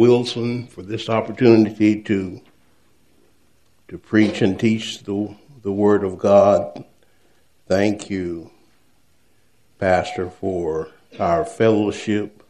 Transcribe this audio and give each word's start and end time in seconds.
Wilson 0.00 0.66
for 0.66 0.80
this 0.80 1.10
opportunity 1.10 2.00
to 2.00 2.40
to 3.86 3.98
preach 3.98 4.40
and 4.40 4.58
teach 4.58 5.02
the 5.02 5.36
the 5.62 5.70
Word 5.70 6.04
of 6.04 6.16
God. 6.16 6.86
Thank 7.68 8.08
you, 8.08 8.50
Pastor, 9.78 10.30
for 10.30 10.88
our 11.18 11.44
fellowship, 11.44 12.42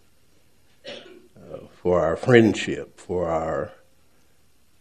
uh, 0.86 1.58
for 1.82 2.00
our 2.00 2.16
friendship, 2.16 3.00
for 3.00 3.28
our 3.28 3.72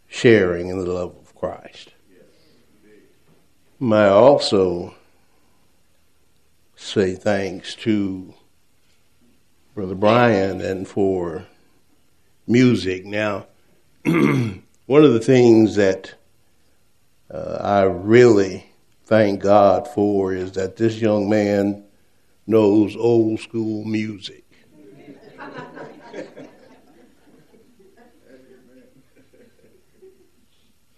sharing 0.06 0.68
in 0.68 0.78
the 0.78 0.88
love 0.88 1.16
of 1.20 1.34
Christ. 1.34 1.90
May 3.80 3.96
I 3.96 4.08
also 4.10 4.94
say 6.76 7.16
thanks 7.16 7.74
to 7.86 8.32
Brother 9.74 9.96
Brian 9.96 10.60
and 10.60 10.86
for 10.86 11.46
music. 12.50 13.06
Now, 13.06 13.46
one 14.04 15.04
of 15.04 15.12
the 15.12 15.20
things 15.20 15.76
that 15.76 16.14
uh, 17.30 17.58
I 17.60 17.82
really 17.82 18.66
thank 19.06 19.40
God 19.40 19.86
for 19.88 20.34
is 20.34 20.52
that 20.52 20.76
this 20.76 21.00
young 21.00 21.30
man 21.30 21.84
knows 22.46 22.96
old 22.96 23.40
school 23.40 23.84
music. 23.84 24.44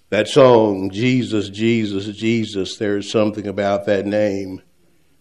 that 0.09 0.29
song, 0.29 0.91
Jesus, 0.91 1.51
Jesus, 1.51 2.07
Jesus, 2.17 2.77
there's 2.77 3.11
something 3.11 3.47
about 3.47 3.85
that 3.87 4.07
name 4.07 4.63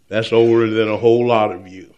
that's 0.08 0.32
older 0.32 0.70
than 0.70 0.90
a 0.90 0.98
whole 0.98 1.28
lot 1.28 1.52
of 1.52 1.68
you. 1.68 1.94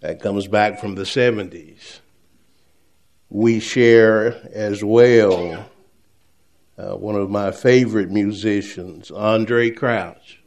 That 0.00 0.20
comes 0.20 0.46
back 0.46 0.78
from 0.78 0.94
the 0.94 1.02
70s. 1.02 2.00
We 3.36 3.60
share 3.60 4.48
as 4.54 4.82
well 4.82 5.68
uh, 6.78 6.96
one 6.96 7.16
of 7.16 7.28
my 7.28 7.50
favorite 7.50 8.10
musicians, 8.10 9.10
Andraé 9.10 9.76
Crouch. 9.76 10.40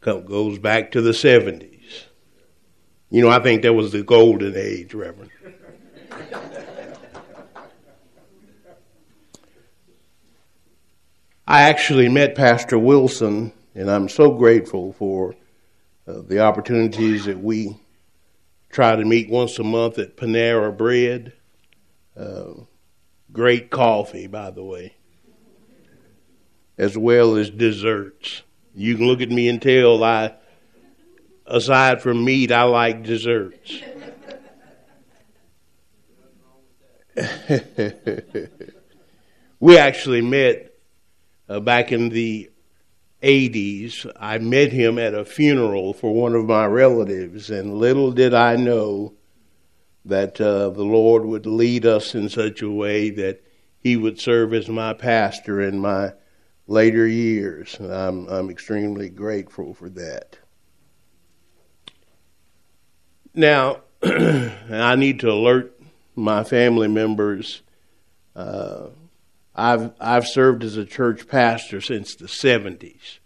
goes 0.00 0.58
back 0.58 0.92
to 0.92 1.02
the 1.02 1.10
70s. 1.10 2.04
You 3.10 3.20
know, 3.20 3.28
I 3.28 3.38
think 3.38 3.60
that 3.60 3.74
was 3.74 3.92
the 3.92 4.02
golden 4.02 4.56
age, 4.56 4.94
Reverend. 4.94 5.30
I 11.46 11.64
actually 11.64 12.08
met 12.08 12.34
Pastor 12.34 12.78
Wilson 12.78 13.52
and 13.74 13.90
I'm 13.90 14.08
so 14.08 14.30
grateful 14.30 14.94
for 14.94 15.34
uh, 16.08 16.22
the 16.22 16.40
opportunities 16.40 17.26
that 17.26 17.42
we 17.42 17.76
try 18.70 18.96
to 18.96 19.04
meet 19.04 19.28
once 19.28 19.58
a 19.58 19.64
month 19.64 19.98
at 19.98 20.16
Panera 20.16 20.74
Bread. 20.74 21.34
Uh, 22.16 22.52
great 23.32 23.70
coffee, 23.70 24.26
by 24.26 24.50
the 24.50 24.62
way, 24.62 24.94
as 26.76 26.96
well 26.96 27.36
as 27.36 27.50
desserts. 27.50 28.42
You 28.74 28.96
can 28.96 29.06
look 29.06 29.20
at 29.20 29.30
me 29.30 29.48
and 29.48 29.60
tell 29.60 30.02
I, 30.02 30.34
aside 31.46 32.02
from 32.02 32.24
meat, 32.24 32.50
I 32.52 32.62
like 32.64 33.02
desserts. 33.02 33.80
we 39.60 39.76
actually 39.78 40.22
met 40.22 40.74
uh, 41.48 41.60
back 41.60 41.92
in 41.92 42.08
the 42.08 42.50
80s, 43.22 44.10
I 44.18 44.38
met 44.38 44.72
him 44.72 44.98
at 44.98 45.14
a 45.14 45.24
funeral 45.24 45.92
for 45.94 46.12
one 46.12 46.34
of 46.34 46.46
my 46.46 46.66
relatives, 46.66 47.50
and 47.50 47.78
little 47.78 48.10
did 48.10 48.34
I 48.34 48.56
know 48.56 49.14
that 50.04 50.40
uh, 50.40 50.70
the 50.70 50.84
Lord 50.84 51.24
would 51.24 51.46
lead 51.46 51.86
us 51.86 52.14
in 52.14 52.28
such 52.28 52.62
a 52.62 52.70
way 52.70 53.10
that 53.10 53.44
he 53.78 53.96
would 53.96 54.20
serve 54.20 54.52
as 54.54 54.68
my 54.68 54.94
pastor 54.94 55.60
in 55.60 55.78
my 55.78 56.12
later 56.66 57.06
years. 57.06 57.76
And 57.78 57.92
I'm, 57.92 58.28
I'm 58.28 58.50
extremely 58.50 59.08
grateful 59.08 59.74
for 59.74 59.88
that. 59.90 60.38
Now, 63.34 63.80
I 64.02 64.96
need 64.96 65.20
to 65.20 65.30
alert 65.30 65.80
my 66.14 66.44
family 66.44 66.88
members. 66.88 67.62
Uh, 68.34 68.88
I've 69.54 69.92
I've 70.00 70.26
served 70.26 70.64
as 70.64 70.76
a 70.76 70.84
church 70.84 71.28
pastor 71.28 71.80
since 71.80 72.14
the 72.14 72.26
70s. 72.26 73.18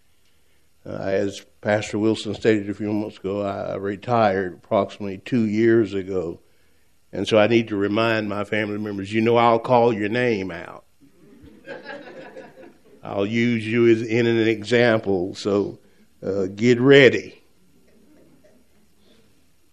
Uh, 0.84 0.92
as 0.92 1.44
Pastor 1.60 1.98
Wilson 1.98 2.34
stated 2.34 2.70
a 2.70 2.74
few 2.74 2.92
months 2.92 3.18
ago, 3.18 3.42
I 3.42 3.74
retired 3.76 4.54
approximately 4.54 5.18
two 5.18 5.44
years 5.44 5.94
ago, 5.94 6.40
and 7.12 7.26
so 7.26 7.38
I 7.38 7.46
need 7.46 7.68
to 7.68 7.76
remind 7.76 8.28
my 8.28 8.44
family 8.44 8.78
members. 8.78 9.12
You 9.12 9.20
know, 9.20 9.36
I'll 9.36 9.58
call 9.58 9.92
your 9.92 10.08
name 10.08 10.50
out. 10.50 10.84
I'll 13.02 13.26
use 13.26 13.66
you 13.66 13.88
as 13.88 14.02
in 14.02 14.26
an 14.26 14.48
example. 14.48 15.34
So 15.34 15.78
uh, 16.22 16.46
get 16.46 16.80
ready. 16.80 17.42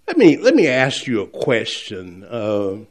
Let 0.08 0.18
me 0.18 0.38
let 0.38 0.54
me 0.54 0.68
ask 0.68 1.08
you 1.08 1.22
a 1.22 1.28
question. 1.28 2.24
Uh, 2.24 2.86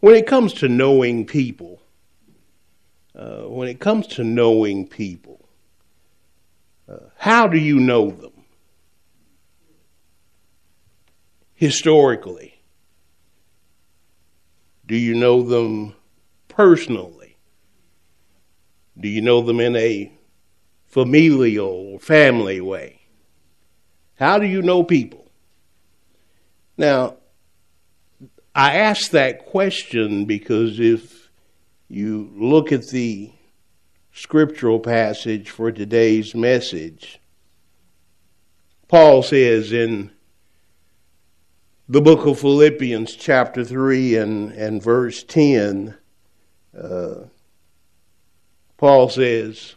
when 0.00 0.14
it 0.14 0.26
comes 0.26 0.52
to 0.54 0.68
knowing 0.68 1.24
people, 1.24 1.80
uh, 3.14 3.42
when 3.42 3.68
it 3.68 3.80
comes 3.80 4.06
to 4.08 4.24
knowing 4.24 4.86
people, 4.86 5.48
uh, 6.88 6.98
how 7.16 7.46
do 7.46 7.58
you 7.58 7.80
know 7.80 8.10
them? 8.10 8.35
Historically, 11.56 12.60
do 14.86 14.94
you 14.94 15.14
know 15.14 15.42
them 15.42 15.94
personally? 16.48 17.38
Do 18.98 19.08
you 19.08 19.22
know 19.22 19.40
them 19.40 19.58
in 19.60 19.74
a 19.74 20.12
familial 20.86 21.98
family 21.98 22.60
way? 22.60 23.00
How 24.16 24.38
do 24.38 24.46
you 24.46 24.60
know 24.60 24.82
people? 24.82 25.30
Now, 26.76 27.16
I 28.54 28.76
ask 28.76 29.10
that 29.12 29.46
question 29.46 30.26
because 30.26 30.78
if 30.78 31.30
you 31.88 32.30
look 32.36 32.70
at 32.70 32.88
the 32.88 33.32
scriptural 34.12 34.78
passage 34.78 35.48
for 35.48 35.72
today's 35.72 36.34
message, 36.34 37.18
Paul 38.88 39.22
says 39.22 39.72
in 39.72 40.10
the 41.88 42.00
book 42.00 42.26
of 42.26 42.40
Philippians, 42.40 43.14
chapter 43.14 43.64
3 43.64 44.16
and, 44.16 44.52
and 44.52 44.82
verse 44.82 45.22
10, 45.22 45.96
uh, 46.78 47.14
Paul 48.76 49.08
says, 49.08 49.76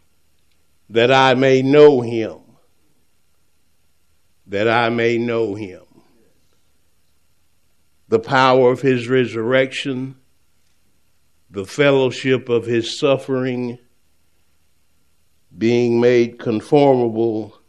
that 0.89 1.11
I 1.11 1.35
may 1.35 1.61
know 1.61 2.01
him. 2.01 2.39
That 4.47 4.67
I 4.67 4.89
may 4.89 5.19
know 5.19 5.53
him 5.53 5.81
the 8.09 8.19
power 8.19 8.71
of 8.71 8.81
his 8.81 9.07
resurrection, 9.07 10.15
the 11.49 11.65
fellowship 11.65 12.49
of 12.49 12.65
his 12.65 12.97
suffering, 12.97 13.77
being 15.55 16.01
made 16.01 16.39
conformable 16.39 17.59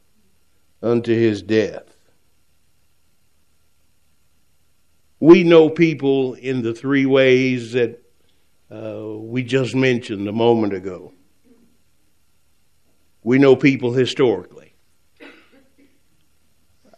unto 0.82 1.14
his 1.14 1.42
death. 1.42 1.89
We 5.20 5.44
know 5.44 5.68
people 5.68 6.32
in 6.34 6.62
the 6.62 6.72
three 6.72 7.04
ways 7.04 7.72
that 7.72 8.02
uh, 8.70 9.06
we 9.18 9.42
just 9.42 9.74
mentioned 9.74 10.26
a 10.26 10.32
moment 10.32 10.72
ago. 10.72 11.12
We 13.22 13.38
know 13.38 13.54
people 13.54 13.92
historically. 13.92 14.74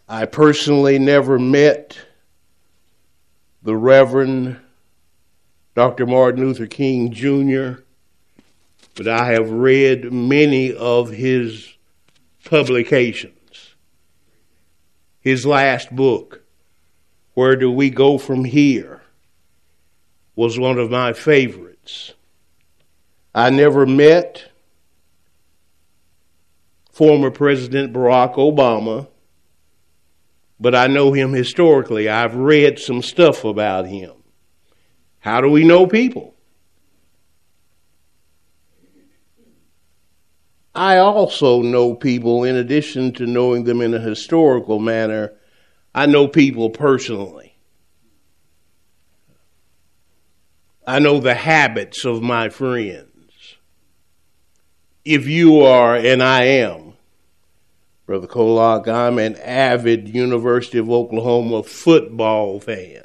I 0.07 0.25
personally 0.25 0.99
never 0.99 1.37
met 1.37 1.97
the 3.61 3.75
Reverend 3.75 4.57
Dr. 5.75 6.05
Martin 6.05 6.45
Luther 6.45 6.67
King 6.67 7.11
Jr., 7.11 7.81
but 8.95 9.07
I 9.07 9.31
have 9.31 9.49
read 9.49 10.13
many 10.13 10.73
of 10.73 11.09
his 11.09 11.73
publications. 12.45 13.75
His 15.19 15.45
last 15.45 15.93
book, 15.93 16.42
Where 17.33 17.55
Do 17.55 17.71
We 17.71 17.89
Go 17.89 18.17
From 18.17 18.45
Here, 18.45 19.01
was 20.35 20.59
one 20.59 20.77
of 20.77 20.89
my 20.89 21.13
favorites. 21.13 22.13
I 23.33 23.49
never 23.49 23.85
met 23.85 24.51
former 26.91 27.31
President 27.31 27.93
Barack 27.93 28.35
Obama 28.35 29.07
but 30.63 30.73
I 30.73 30.87
know 30.87 31.11
him 31.11 31.33
historically. 31.33 32.07
I've 32.07 32.35
read 32.35 32.79
some 32.79 33.01
stuff 33.01 33.43
about 33.43 33.85
him. 33.85 34.13
How 35.19 35.41
do 35.41 35.49
we 35.49 35.65
know 35.65 35.87
people? 35.87 36.35
I 40.73 40.99
also 40.99 41.61
know 41.61 41.93
people, 41.93 42.45
in 42.45 42.55
addition 42.55 43.11
to 43.15 43.27
knowing 43.27 43.65
them 43.65 43.81
in 43.81 43.93
a 43.93 43.99
historical 43.99 44.79
manner, 44.79 45.33
I 45.95 46.05
know 46.05 46.27
people 46.27 46.69
personally. 46.69 47.55
I 50.85 50.99
know 50.99 51.19
the 51.19 51.35
habits 51.35 52.03
of 52.03 52.21
my 52.21 52.49
friends. 52.49 53.55
If 55.05 55.27
you 55.27 55.61
are, 55.61 55.95
and 55.95 56.21
I 56.23 56.43
am, 56.43 56.93
Brother 58.05 58.27
Kolak, 58.27 58.87
I'm 58.87 59.17
an 59.17 59.35
avid 59.37 60.09
University 60.13 60.77
of 60.77 60.89
Oklahoma 60.89 61.63
football 61.63 62.59
fan. 62.59 63.03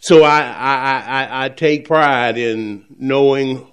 So 0.00 0.22
I, 0.22 0.40
I, 0.40 0.74
I, 0.74 1.44
I 1.44 1.48
take 1.48 1.86
pride 1.86 2.38
in 2.38 2.84
knowing 2.98 3.66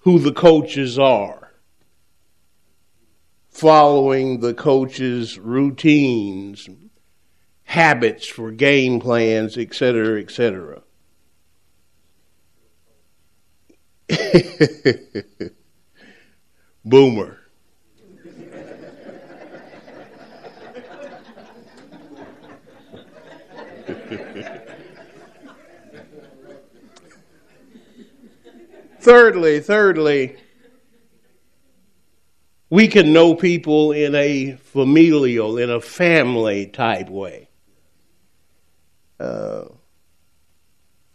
who 0.00 0.18
the 0.18 0.32
coaches 0.32 0.98
are, 0.98 1.45
following 3.56 4.40
the 4.40 4.52
coaches' 4.52 5.38
routines, 5.38 6.68
habits 7.64 8.26
for 8.26 8.50
game 8.50 9.00
plans, 9.00 9.56
etc., 9.56 10.20
etc. 10.20 10.82
Boomer. 16.84 17.40
thirdly, 29.00 29.60
thirdly, 29.60 30.36
we 32.68 32.88
can 32.88 33.12
know 33.12 33.34
people 33.34 33.92
in 33.92 34.14
a 34.14 34.52
familial, 34.56 35.58
in 35.58 35.70
a 35.70 35.80
family 35.80 36.66
type 36.66 37.08
way. 37.08 37.48
Uh, 39.20 39.64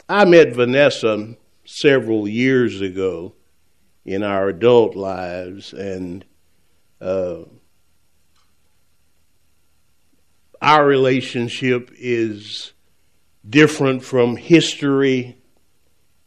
I 0.08 0.26
met 0.26 0.56
Vanessa 0.56 1.36
several 1.66 2.28
years 2.28 2.82
ago 2.82 3.34
in 4.06 4.24
our 4.24 4.48
adult 4.50 4.96
lives, 4.96 5.74
and 5.74 6.26
uh, 7.00 7.42
our 10.62 10.86
relationship 10.86 11.92
is 11.98 12.74
different 13.48 14.04
from 14.04 14.36
history. 14.38 15.38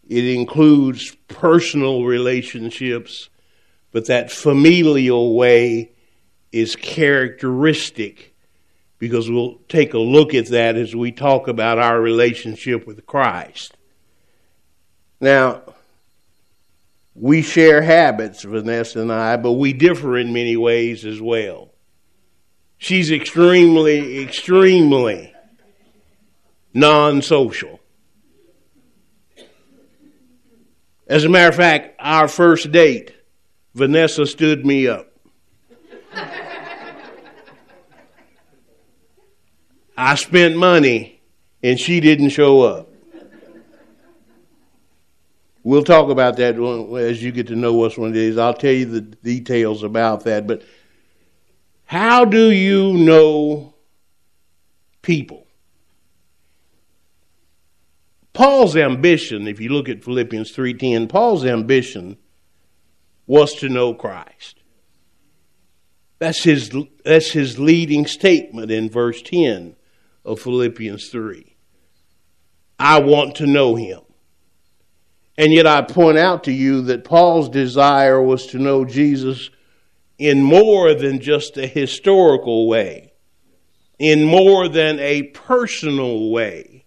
It 0.09 0.25
includes 0.25 1.15
personal 1.29 2.05
relationships, 2.05 3.31
but 3.95 4.07
that 4.07 4.29
familial 4.29 5.37
way 5.37 5.93
is 6.51 6.75
characteristic 6.75 8.35
because 8.99 9.31
we'll 9.31 9.55
take 9.69 9.95
a 9.95 9.99
look 9.99 10.35
at 10.35 10.47
that 10.47 10.75
as 10.75 10.97
we 10.97 11.13
talk 11.13 11.47
about 11.47 11.79
our 11.79 12.01
relationship 12.01 12.89
with 12.89 13.07
Christ. 13.07 13.77
Now, 15.21 15.63
we 17.15 17.41
share 17.41 17.83
habits, 17.83 18.43
Vanessa 18.43 19.01
and 19.01 19.13
I, 19.13 19.37
but 19.37 19.53
we 19.53 19.73
differ 19.73 20.19
in 20.19 20.33
many 20.33 20.57
ways 20.57 21.07
as 21.07 21.21
well. 21.21 21.71
She's 22.79 23.13
extremely, 23.13 24.21
extremely 24.25 25.33
non 26.73 27.23
social. 27.23 27.79
As 31.07 31.25
a 31.25 31.29
matter 31.29 31.51
of 31.51 31.55
fact, 31.55 31.95
our 32.01 32.27
first 32.27 32.73
date, 32.73 33.14
Vanessa 33.75 34.27
stood 34.27 34.65
me 34.65 34.87
up. 34.87 35.11
I 39.97 40.15
spent 40.17 40.57
money 40.57 41.21
and 41.63 41.79
she 41.79 42.01
didn't 42.01 42.31
show 42.31 42.63
up. 42.63 42.89
We'll 45.63 45.85
talk 45.85 46.11
about 46.11 46.37
that 46.37 46.57
as 46.99 47.23
you 47.23 47.33
get 47.33 47.47
to 47.47 47.57
know 47.57 47.85
us 47.85 47.97
one 47.97 48.09
of 48.09 48.15
these. 48.15 48.37
I'll 48.37 48.55
tell 48.55 48.73
you 48.73 48.85
the 48.85 49.01
details 49.01 49.83
about 49.83 50.25
that. 50.25 50.47
But 50.47 50.63
how 51.87 52.25
do 52.25 52.51
you 52.51 52.93
know 52.93 53.75
people? 55.01 55.47
Paul's 58.35 58.77
ambition, 58.77 59.47
if 59.47 59.61
you 59.61 59.71
look 59.71 59.89
at 59.89 60.05
Philippians 60.05 60.51
3:10, 60.51 61.09
Paul's 61.09 61.45
ambition 61.45 62.19
was 63.27 63.55
to 63.57 63.69
know 63.69 63.95
Christ. 63.95 64.61
That's 66.19 66.43
his, 66.43 66.71
that's 67.05 67.31
his 67.31 67.59
leading 67.59 68.07
statement 68.07 68.71
in 68.71 68.89
verse 68.89 69.23
10 69.23 69.77
of 70.25 70.41
Philippians 70.41 71.09
3. 71.11 71.57
I 72.79 73.01
want 73.01 73.37
to 73.37 73.47
know 73.47 73.75
him. 73.75 74.01
And 75.37 75.53
yet 75.53 75.67
I 75.67 75.83
point 75.83 76.17
out 76.17 76.45
to 76.45 76.53
you 76.53 76.83
that 76.83 77.05
Paul's 77.05 77.49
desire 77.49 78.23
was 78.23 78.47
to 78.49 78.59
know 78.59 78.85
Jesus 78.85 79.51
in 80.19 80.43
more 80.43 80.95
than 80.95 81.21
just 81.21 81.57
a 81.57 81.67
historical 81.67 82.69
way, 82.69 83.13
in 83.99 84.25
more 84.25 84.69
than 84.69 84.99
a 85.01 85.25
personal 85.25 86.31
way. 86.31 86.85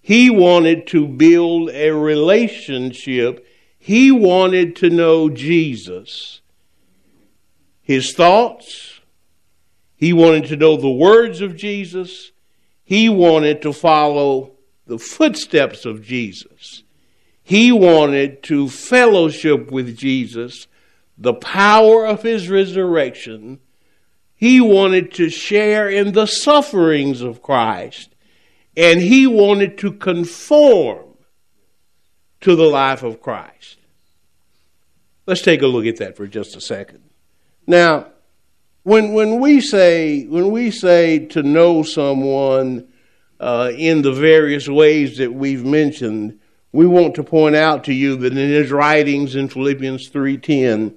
He 0.00 0.30
wanted 0.30 0.86
to 0.88 1.06
build 1.06 1.70
a 1.70 1.90
relationship. 1.90 3.46
He 3.88 4.10
wanted 4.10 4.76
to 4.76 4.90
know 4.90 5.30
Jesus, 5.30 6.42
his 7.80 8.12
thoughts. 8.12 9.00
He 9.96 10.12
wanted 10.12 10.44
to 10.48 10.56
know 10.56 10.76
the 10.76 10.90
words 10.90 11.40
of 11.40 11.56
Jesus. 11.56 12.32
He 12.84 13.08
wanted 13.08 13.62
to 13.62 13.72
follow 13.72 14.52
the 14.86 14.98
footsteps 14.98 15.86
of 15.86 16.02
Jesus. 16.02 16.82
He 17.42 17.72
wanted 17.72 18.42
to 18.42 18.68
fellowship 18.68 19.70
with 19.70 19.96
Jesus, 19.96 20.66
the 21.16 21.32
power 21.32 22.04
of 22.04 22.22
his 22.22 22.50
resurrection. 22.50 23.58
He 24.36 24.60
wanted 24.60 25.14
to 25.14 25.30
share 25.30 25.88
in 25.88 26.12
the 26.12 26.26
sufferings 26.26 27.22
of 27.22 27.40
Christ. 27.40 28.14
And 28.76 29.00
he 29.00 29.26
wanted 29.26 29.78
to 29.78 29.92
conform 29.92 31.06
to 32.42 32.54
the 32.54 32.68
life 32.68 33.02
of 33.02 33.22
Christ. 33.22 33.77
Let's 35.28 35.42
take 35.42 35.60
a 35.60 35.66
look 35.66 35.84
at 35.84 35.98
that 35.98 36.16
for 36.16 36.26
just 36.26 36.56
a 36.56 36.60
second. 36.60 37.02
Now, 37.66 38.06
when, 38.82 39.12
when 39.12 39.40
we 39.40 39.60
say 39.60 40.24
when 40.24 40.50
we 40.50 40.70
say 40.70 41.26
to 41.26 41.42
know 41.42 41.82
someone 41.82 42.88
uh, 43.38 43.70
in 43.76 44.00
the 44.00 44.14
various 44.14 44.70
ways 44.70 45.18
that 45.18 45.34
we've 45.34 45.66
mentioned, 45.66 46.40
we 46.72 46.86
want 46.86 47.14
to 47.16 47.22
point 47.22 47.56
out 47.56 47.84
to 47.84 47.92
you 47.92 48.16
that 48.16 48.32
in 48.32 48.38
his 48.38 48.70
writings 48.70 49.36
in 49.36 49.50
Philippians 49.50 50.08
3:10, 50.08 50.94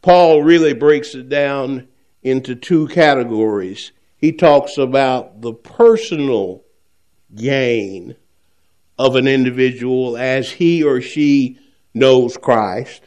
Paul 0.00 0.44
really 0.44 0.72
breaks 0.72 1.16
it 1.16 1.28
down 1.28 1.88
into 2.22 2.54
two 2.54 2.86
categories. 2.86 3.90
He 4.16 4.30
talks 4.30 4.78
about 4.78 5.40
the 5.40 5.52
personal 5.52 6.62
gain 7.34 8.14
of 8.96 9.16
an 9.16 9.26
individual 9.26 10.16
as 10.16 10.52
he 10.52 10.84
or 10.84 11.00
she 11.00 11.58
knows 11.92 12.36
Christ. 12.36 13.02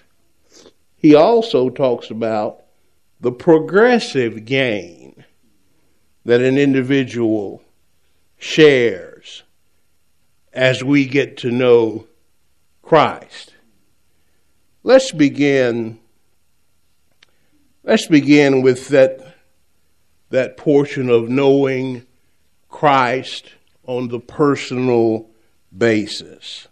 He 0.99 1.15
also 1.15 1.69
talks 1.69 2.11
about 2.11 2.61
the 3.21 3.31
progressive 3.31 4.43
gain 4.43 5.23
that 6.25 6.41
an 6.41 6.57
individual 6.57 7.63
shares 8.37 9.43
as 10.51 10.83
we 10.83 11.05
get 11.05 11.37
to 11.37 11.51
know 11.51 12.05
Christ. 12.81 13.55
Let's 14.83 15.13
begin 15.13 15.99
let's 17.85 18.07
begin 18.07 18.61
with 18.61 18.89
that 18.89 19.37
that 20.31 20.57
portion 20.57 21.09
of 21.09 21.29
knowing 21.29 22.05
Christ 22.67 23.53
on 23.85 24.09
the 24.09 24.19
personal 24.19 25.29
basis 25.75 26.67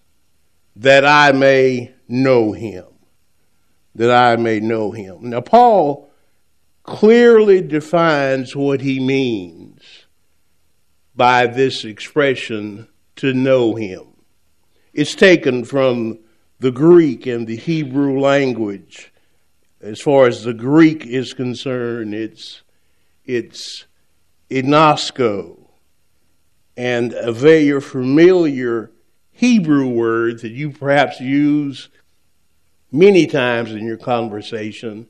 that 0.76 1.06
I 1.06 1.32
may 1.32 1.94
know 2.10 2.52
him 2.52 2.97
that 3.98 4.12
I 4.12 4.36
may 4.38 4.60
know 4.60 4.92
him. 4.92 5.30
Now 5.32 5.42
Paul 5.42 6.10
clearly 6.84 7.62
defines 7.62 8.56
what 8.56 8.80
he 8.82 9.00
means 9.00 9.82
by 11.16 11.48
this 11.48 11.84
expression 11.84 12.88
to 13.18 13.34
know 13.34 13.74
him. 13.74 14.06
It's 14.94 15.16
taken 15.16 15.66
from 15.66 16.20
the 16.60 16.72
Greek 16.72 17.26
and 17.26 17.48
the 17.48 17.56
Hebrew 17.56 18.20
language. 18.20 19.12
As 19.82 20.00
far 20.00 20.28
as 20.28 20.44
the 20.44 20.54
Greek 20.54 21.06
is 21.06 21.34
concerned, 21.34 22.14
it's 22.14 22.62
it's 23.26 23.86
ginosko 24.50 25.58
and 26.78 27.14
a 27.14 27.32
very 27.32 27.82
familiar 27.82 28.92
Hebrew 29.32 29.88
word 29.88 30.40
that 30.42 30.52
you 30.52 30.72
perhaps 30.72 31.20
use 31.20 31.90
many 32.92 33.28
times 33.28 33.72
in 33.72 33.86
your 33.86 33.98
conversation, 33.98 35.08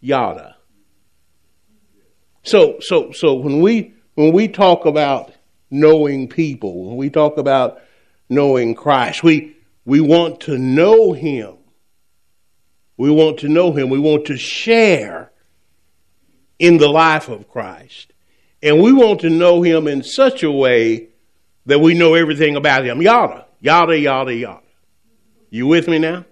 yada. 0.00 0.56
So 2.42 2.78
so 2.80 3.12
so 3.12 3.34
when 3.34 3.60
we 3.60 3.94
when 4.14 4.32
we 4.32 4.48
talk 4.48 4.86
about 4.86 5.32
knowing 5.70 6.28
people, 6.28 6.84
when 6.84 6.96
we 6.96 7.10
talk 7.10 7.38
about 7.38 7.80
knowing 8.28 8.74
Christ, 8.74 9.22
we, 9.22 9.56
we 9.84 10.00
want 10.00 10.40
to 10.42 10.58
know 10.58 11.12
Him. 11.12 11.54
We 12.96 13.10
want 13.10 13.38
to 13.40 13.48
know 13.48 13.72
Him. 13.72 13.88
We 13.88 13.98
want 13.98 14.26
to 14.26 14.36
share 14.36 15.30
in 16.58 16.78
the 16.78 16.88
life 16.88 17.28
of 17.28 17.48
Christ. 17.48 18.12
And 18.62 18.82
we 18.82 18.92
want 18.92 19.20
to 19.22 19.30
know 19.30 19.62
Him 19.62 19.86
in 19.88 20.02
such 20.02 20.42
a 20.42 20.50
way 20.50 21.08
that 21.66 21.78
we 21.78 21.94
know 21.94 22.14
everything 22.14 22.56
about 22.56 22.84
Him. 22.84 23.00
Yada, 23.00 23.46
yada, 23.60 23.98
yada, 23.98 24.34
yada. 24.34 24.60
You 25.50 25.66
with 25.66 25.88
me 25.88 25.98
now? 25.98 26.24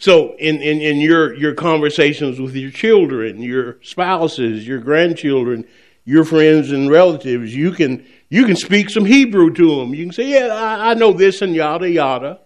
So 0.00 0.34
in, 0.36 0.62
in, 0.62 0.80
in 0.80 0.98
your, 0.98 1.34
your 1.34 1.52
conversations 1.52 2.40
with 2.40 2.56
your 2.56 2.70
children, 2.70 3.42
your 3.42 3.76
spouses, 3.82 4.66
your 4.66 4.78
grandchildren, 4.78 5.66
your 6.06 6.24
friends 6.24 6.72
and 6.72 6.90
relatives, 6.90 7.54
you 7.54 7.72
can 7.72 8.06
you 8.30 8.46
can 8.46 8.56
speak 8.56 8.88
some 8.88 9.04
Hebrew 9.04 9.52
to 9.52 9.76
them. 9.76 9.92
You 9.92 10.06
can 10.06 10.12
say, 10.14 10.30
"Yeah, 10.30 10.46
I, 10.54 10.92
I 10.92 10.94
know 10.94 11.12
this 11.12 11.42
and 11.42 11.54
yada 11.54 11.90
yada." 11.90 12.40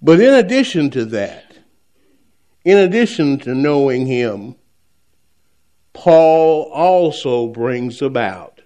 but 0.00 0.20
in 0.20 0.34
addition 0.34 0.90
to 0.90 1.04
that, 1.06 1.58
in 2.64 2.78
addition 2.78 3.40
to 3.40 3.52
knowing 3.52 4.06
Him, 4.06 4.54
Paul 5.92 6.70
also 6.72 7.48
brings 7.48 8.00
about 8.00 8.60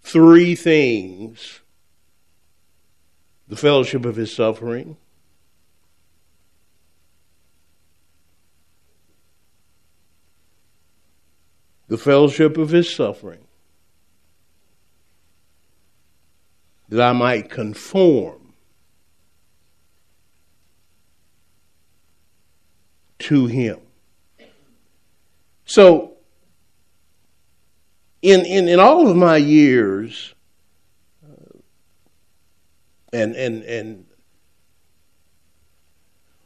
three 0.00 0.54
things 0.54 1.60
the 3.54 3.60
fellowship 3.60 4.04
of 4.04 4.16
his 4.16 4.34
suffering, 4.34 4.96
the 11.86 11.96
fellowship 11.96 12.56
of 12.56 12.70
his 12.70 12.92
suffering, 12.92 13.44
that 16.88 17.00
I 17.00 17.12
might 17.12 17.48
conform 17.48 18.54
to 23.20 23.46
him. 23.46 23.78
So, 25.64 26.14
in, 28.20 28.44
in, 28.44 28.66
in 28.66 28.80
all 28.80 29.06
of 29.06 29.16
my 29.16 29.36
years, 29.36 30.34
and 33.14 33.36
and 33.36 33.62
and 33.62 34.06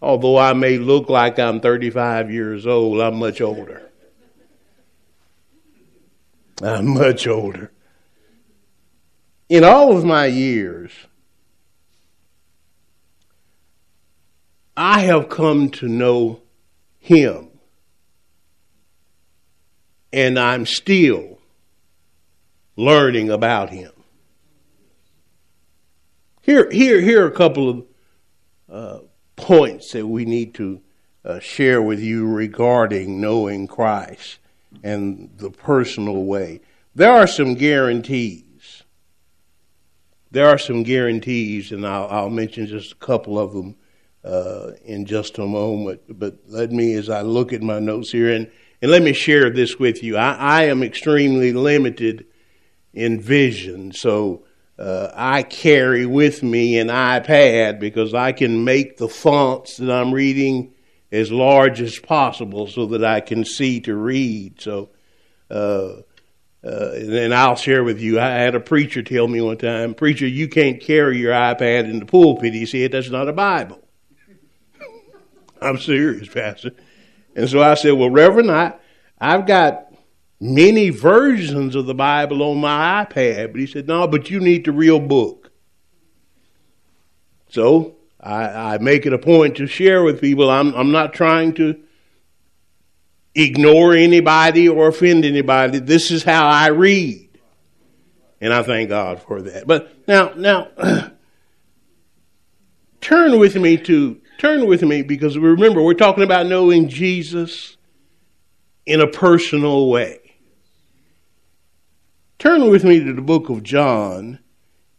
although 0.01 0.39
I 0.39 0.53
may 0.53 0.79
look 0.79 1.09
like 1.09 1.39
I'm 1.39 1.61
35 1.61 2.31
years 2.31 2.67
old, 2.67 3.01
I'm 3.01 3.17
much 3.17 3.41
older. 3.41 3.91
I'm 6.63 6.89
much 6.89 7.27
older. 7.27 7.73
In 9.49 9.65
all 9.65 9.97
of 9.97 10.05
my 10.05 10.27
years, 10.27 10.93
I 14.77 15.01
have 15.01 15.29
come 15.29 15.71
to 15.71 15.89
know 15.89 16.43
him. 16.99 17.49
And 20.13 20.39
I'm 20.39 20.67
still 20.67 21.41
learning 22.77 23.29
about 23.31 23.71
him. 23.71 23.98
Here, 26.49 26.67
here, 26.71 26.99
here 27.03 27.25
are 27.25 27.29
a 27.29 27.31
couple 27.31 27.69
of 27.69 27.85
uh, 28.71 28.99
points 29.37 29.93
that 29.93 30.07
we 30.07 30.25
need 30.25 30.55
to 30.55 30.81
uh, 31.23 31.41
share 31.41 31.83
with 31.83 32.01
you 32.01 32.27
regarding 32.27 33.21
knowing 33.21 33.67
Christ 33.67 34.39
and 34.83 35.31
the 35.37 35.51
personal 35.51 36.25
way. 36.25 36.63
There 36.95 37.13
are 37.13 37.27
some 37.27 37.53
guarantees. 37.53 38.83
There 40.31 40.49
are 40.49 40.57
some 40.57 40.85
guarantees, 40.85 41.71
and 41.71 41.87
I'll, 41.87 42.09
I'll 42.09 42.31
mention 42.31 42.67
just 42.67 42.93
a 42.93 42.97
couple 42.97 43.39
of 43.39 43.53
them 43.53 43.77
uh, 44.25 44.71
in 44.87 45.05
just 45.05 45.37
a 45.37 45.47
moment. 45.47 46.01
But 46.19 46.39
let 46.47 46.73
me, 46.73 46.95
as 46.95 47.11
I 47.11 47.21
look 47.21 47.53
at 47.53 47.61
my 47.61 47.79
notes 47.79 48.11
here, 48.11 48.33
and, 48.33 48.51
and 48.81 48.91
let 48.91 49.03
me 49.03 49.13
share 49.13 49.51
this 49.51 49.79
with 49.79 50.03
you. 50.03 50.17
I, 50.17 50.33
I 50.33 50.63
am 50.63 50.83
extremely 50.83 51.53
limited 51.53 52.25
in 52.95 53.21
vision, 53.21 53.93
so 53.93 54.45
uh, 54.79 55.11
I 55.15 55.43
carry 55.43 56.07
with 56.07 56.43
me 56.43 56.79
an 56.79 56.89
iPad 56.89 57.81
because 57.81 58.15
I 58.15 58.33
can 58.33 58.65
make 58.65 58.97
the 58.97 59.09
fonts 59.09 59.77
that 59.79 59.91
I'm 59.91 60.15
reading 60.15 60.73
as 61.11 61.33
large 61.33 61.81
as 61.81 61.99
possible 61.99 62.69
so 62.69 62.87
that 62.87 63.05
I 63.05 63.21
can 63.21 63.45
see 63.45 63.81
to 63.81 63.97
read. 63.97 64.61
So, 64.61 64.91
uh, 65.51 66.03
uh, 66.63 66.91
and 66.95 67.35
I'll 67.35 67.57
share 67.57 67.83
with 67.83 68.01
you. 68.01 68.21
I 68.21 68.29
had 68.29 68.55
a 68.55 68.61
preacher 68.61 69.03
tell 69.03 69.27
me 69.27 69.41
one 69.41 69.57
time, 69.57 69.95
"Preacher, 69.95 70.27
you 70.27 70.49
can't 70.49 70.81
carry 70.81 71.19
your 71.19 71.33
iPad 71.33 71.85
in 71.85 71.99
the 71.99 72.07
pulpit." 72.07 72.55
He 72.55 72.67
said, 72.67 72.93
"That's 72.93 73.11
not 73.11 73.29
a 73.29 73.33
Bible." 73.33 73.81
I'm 75.63 75.79
serious, 75.79 76.29
Pastor. 76.29 76.73
And 77.35 77.49
so 77.49 77.63
I 77.63 77.75
said, 77.75 77.93
"Well, 77.93 78.11
Reverend, 78.11 78.51
I, 78.51 78.75
I've 79.21 79.47
got 79.47 79.88
many 80.41 80.91
versions 80.91 81.75
of 81.75 81.87
the 81.87 81.95
Bible 81.95 82.43
on 82.43 82.59
my 82.59 83.05
iPad. 83.05 83.53
But 83.53 83.61
he 83.61 83.67
said, 83.67 83.89
No, 83.89 84.07
but 84.07 84.31
you 84.31 84.41
need 84.41 84.65
the 84.65 84.73
real 84.73 85.01
book. 85.01 85.51
So 87.51 87.97
I, 88.21 88.75
I 88.75 88.79
make 88.79 89.07
it 89.07 89.13
a 89.13 89.19
point 89.19 89.57
to 89.57 89.67
share 89.67 90.03
with 90.03 90.21
people. 90.21 90.51
I'm, 90.51 90.75
I'm 90.75 90.91
not 90.91 91.13
trying 91.13 91.55
to 91.55 91.81
ignore 93.35 93.95
anybody 93.95 94.69
or 94.69 94.89
offend 94.89 95.25
anybody. 95.25 95.79
This 95.79 96.11
is 96.11 96.25
how 96.25 96.47
I 96.47 96.69
read. 96.69 97.29
And 98.41 98.53
I 98.53 98.63
thank 98.63 98.89
God 98.89 99.23
for 99.23 99.43
that. 99.43 99.67
But 99.67 99.93
now, 100.07 100.33
now, 100.37 100.69
turn 103.01 103.39
with 103.39 103.57
me 103.57 103.77
to, 103.79 104.21
turn 104.39 104.67
with 104.67 104.83
me 104.83 105.03
because 105.03 105.37
remember, 105.37 105.83
we're 105.83 105.95
talking 105.95 106.25
about 106.25 106.47
knowing 106.47 106.89
Jesus 106.89 107.77
in 108.87 109.01
a 109.01 109.07
personal 109.07 109.89
way. 109.89 110.18
Turn 112.39 112.71
with 112.71 112.85
me 112.85 113.03
to 113.03 113.13
the 113.13 113.21
book 113.21 113.49
of 113.49 113.65
John 113.65 114.39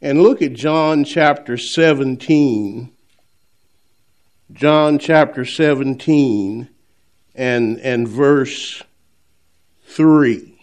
and 0.01 0.21
look 0.21 0.41
at 0.41 0.51
John 0.51 1.05
chapter 1.05 1.55
17. 1.55 2.91
John 4.51 4.99
chapter 4.99 5.45
17 5.45 6.67
and, 7.35 7.79
and 7.79 8.07
verse 8.09 8.83
3. 9.85 10.59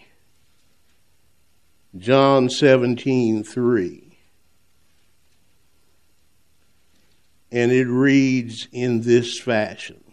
John 1.97 2.47
17, 2.47 3.43
3. 3.43 4.19
And 7.51 7.71
it 7.71 7.87
reads 7.87 8.67
in 8.71 9.01
this 9.01 9.39
fashion. 9.39 10.03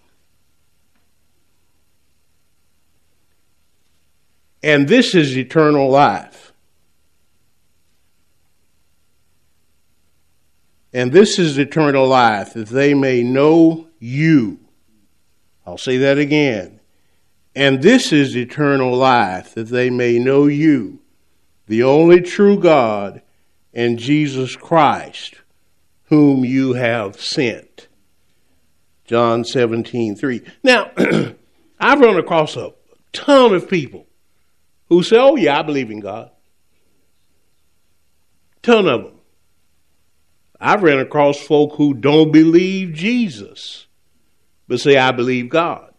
And 4.63 4.89
this 4.89 5.15
is 5.15 5.37
eternal 5.37 5.91
life 5.91 6.54
And 10.95 11.11
this 11.11 11.41
is 11.41 11.59
eternal 11.59 12.07
life, 12.07 12.53
that 12.53 12.69
they 12.69 12.95
may 12.95 13.25
know 13.25 13.89
you. 13.99 14.61
I'll 15.67 15.77
say 15.77 15.97
that 15.99 16.19
again. 16.19 16.79
And 17.57 17.83
this 17.83 18.13
is 18.13 18.37
eternal 18.37 18.97
life, 18.97 19.55
that 19.55 19.69
they 19.69 19.91
may 19.91 20.21
know 20.21 20.47
you, 20.47 21.01
the 21.67 21.83
only 21.83 22.21
true 22.21 22.61
God, 22.61 23.23
and 23.73 23.99
Jesus 23.99 24.55
Christ, 24.55 25.35
whom 26.05 26.45
you 26.45 26.75
have 26.75 27.21
sent. 27.21 27.89
John 29.05 29.45
17, 29.45 30.15
3. 30.15 30.43
Now, 30.63 30.93
I've 31.81 32.01
run 32.01 32.19
across 32.19 32.57
a 32.57 32.73
ton 33.13 33.53
of 33.53 33.69
people 33.69 34.07
who 34.89 35.03
say, 35.03 35.17
Oh, 35.19 35.35
yeah, 35.35 35.59
I 35.59 35.63
believe 35.63 35.91
in 35.91 35.99
God. 35.99 36.31
Ton 38.63 38.87
of 38.87 39.03
them. 39.05 39.14
I've 40.67 40.83
ran 40.83 40.99
across 40.99 41.39
folk 41.39 41.75
who 41.75 41.93
don't 41.93 42.33
believe 42.33 42.95
Jesus, 42.95 43.87
but 44.67 44.81
say, 44.81 44.97
I 44.97 45.13
believe 45.13 45.51
God. 45.51 45.93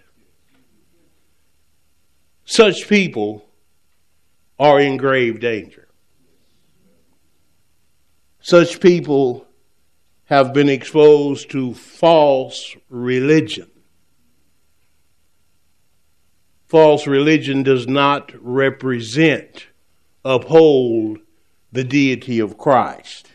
Such 2.45 2.89
people 2.89 3.45
are 4.57 4.79
in 4.79 4.97
grave 4.97 5.39
danger. 5.39 5.87
Such 8.39 8.79
people 8.79 9.45
have 10.25 10.51
been 10.51 10.69
exposed 10.69 11.51
to 11.51 11.75
false 11.75 12.75
religion. 12.89 13.69
False 16.65 17.05
religion 17.05 17.61
does 17.61 17.87
not 17.87 18.31
represent, 18.41 19.67
uphold 20.23 21.19
the 21.71 21.83
deity 21.83 22.39
of 22.39 22.57
Christ. 22.57 23.27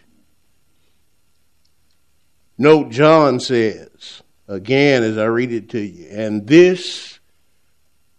Note 2.60 2.90
John 2.90 3.40
says, 3.40 4.20
again 4.46 5.02
as 5.02 5.16
I 5.16 5.24
read 5.24 5.50
it 5.50 5.70
to 5.70 5.80
you, 5.80 6.08
and 6.10 6.46
this, 6.46 7.18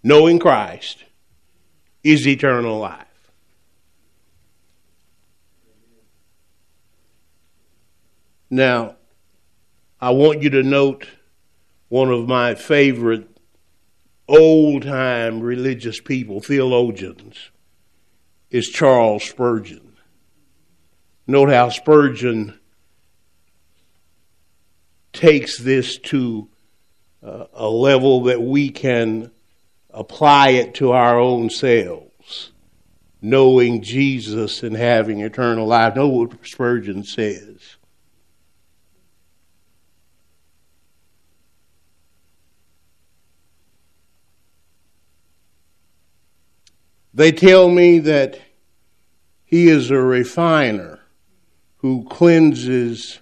knowing 0.02 0.40
Christ, 0.40 1.04
is 2.04 2.28
eternal 2.28 2.80
life. 2.80 3.06
Now, 8.50 8.96
I 10.00 10.10
want 10.10 10.42
you 10.42 10.50
to 10.50 10.64
note 10.64 11.08
one 11.90 12.10
of 12.10 12.28
my 12.28 12.56
favorite 12.56 13.28
old 14.28 14.82
time 14.82 15.42
religious 15.42 16.02
people, 16.02 16.42
theologians, 16.42 17.52
is 18.50 18.70
Charles 18.70 19.24
Spurgeon. 19.24 19.98
Note 21.28 21.52
how 21.52 21.70
Spurgeon 21.70 22.60
takes 25.14 25.58
this 25.58 25.98
to 25.98 26.50
uh, 27.24 27.46
a 27.54 27.68
level 27.68 28.24
that 28.24 28.42
we 28.42 28.70
can 28.70 29.32
apply 29.90 30.50
it 30.50 30.76
to 30.76 30.92
our 30.92 31.20
own 31.20 31.50
selves, 31.50 32.52
knowing 33.22 33.82
Jesus 33.82 34.64
and 34.64 34.76
having 34.76 35.22
eternal 35.22 35.68
life. 35.68 35.96
Know 35.96 36.08
what 36.08 36.46
Spurgeon 36.46 37.04
says. 37.04 37.78
They 47.14 47.32
tell 47.32 47.70
me 47.70 48.00
that 48.00 48.40
he 49.44 49.68
is 49.68 49.92
a 49.92 50.00
refiner 50.00 51.00
who 51.78 52.06
cleanses 52.06 53.20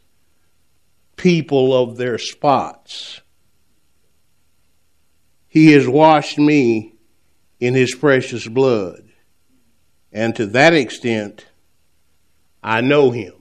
people 1.20 1.76
of 1.76 1.98
their 1.98 2.18
spots. 2.18 3.22
He 5.48 5.74
has 5.74 5.88
washed 5.88 6.40
me 6.40 6.96
in 7.60 7.74
his 7.74 7.94
precious 7.94 8.48
blood. 8.48 9.04
And 10.12 10.36
to 10.38 10.46
that 10.48 10.74
extent, 10.74 11.46
I 12.64 12.82
know 12.82 13.12
him. 13.12 13.34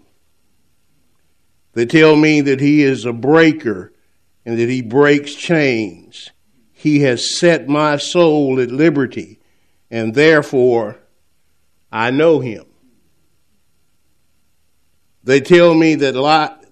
They 1.72 1.86
tell 1.86 2.16
me 2.16 2.40
that 2.40 2.60
he 2.60 2.82
is 2.82 3.04
a 3.04 3.12
breaker 3.12 3.92
and 4.44 4.58
that 4.58 4.68
he 4.68 4.82
breaks 4.82 5.34
chains. 5.34 6.30
He 6.72 7.00
has 7.02 7.38
set 7.38 7.68
my 7.68 7.96
soul 7.96 8.60
at 8.60 8.70
liberty, 8.70 9.38
and 9.90 10.14
therefore 10.14 10.98
I 11.92 12.10
know 12.10 12.40
him. 12.40 12.64
They 15.22 15.40
tell 15.40 15.74
me 15.74 15.94
that 15.96 16.16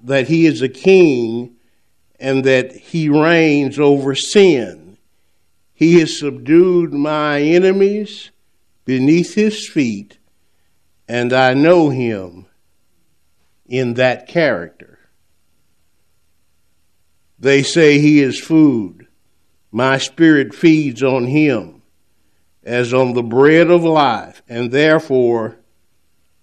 that 0.06 0.28
he 0.28 0.46
is 0.46 0.62
a 0.62 0.68
king 0.68 1.56
and 2.18 2.44
that 2.44 2.72
he 2.74 3.08
reigns 3.08 3.78
over 3.78 4.14
sin. 4.14 4.96
He 5.74 5.98
has 6.00 6.18
subdued 6.18 6.92
my 6.92 7.40
enemies 7.40 8.30
beneath 8.84 9.34
his 9.34 9.68
feet, 9.68 10.18
and 11.08 11.32
I 11.32 11.54
know 11.54 11.90
him 11.90 12.46
in 13.66 13.94
that 13.94 14.28
character. 14.28 14.98
They 17.38 17.62
say 17.62 17.98
he 17.98 18.20
is 18.20 18.40
food. 18.40 19.08
My 19.72 19.98
spirit 19.98 20.54
feeds 20.54 21.02
on 21.02 21.26
him 21.26 21.82
as 22.62 22.94
on 22.94 23.12
the 23.12 23.22
bread 23.22 23.70
of 23.70 23.82
life, 23.82 24.40
and 24.48 24.70
therefore 24.70 25.58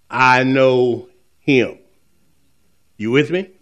I 0.09 0.43
know 0.43 1.09
him. 1.39 1.79
You 2.97 3.11
with 3.11 3.31
me? 3.31 3.52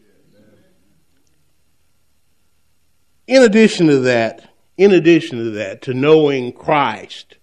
In 3.31 3.43
addition 3.43 3.87
to 3.87 3.99
that, 3.99 4.49
in 4.75 4.91
addition 4.91 5.37
to 5.37 5.51
that, 5.51 5.83
to 5.83 5.93
knowing 5.93 6.51
Christ 6.51 7.37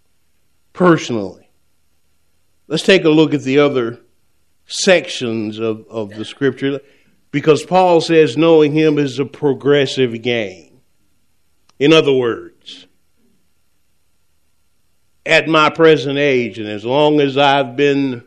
personally, 0.74 1.48
let's 2.66 2.82
take 2.82 3.04
a 3.04 3.08
look 3.08 3.32
at 3.32 3.40
the 3.40 3.60
other 3.60 3.98
sections 4.66 5.58
of, 5.58 5.86
of 5.88 6.10
the 6.10 6.26
scripture 6.26 6.80
because 7.30 7.64
Paul 7.64 8.02
says 8.02 8.36
knowing 8.36 8.72
him 8.72 8.98
is 8.98 9.18
a 9.18 9.24
progressive 9.24 10.20
gain. 10.20 10.82
In 11.78 11.94
other 11.94 12.12
words, 12.12 12.86
at 15.24 15.48
my 15.48 15.70
present 15.70 16.18
age, 16.18 16.58
and 16.58 16.68
as 16.68 16.84
long 16.84 17.18
as 17.18 17.38
I've 17.38 17.76
been 17.76 18.24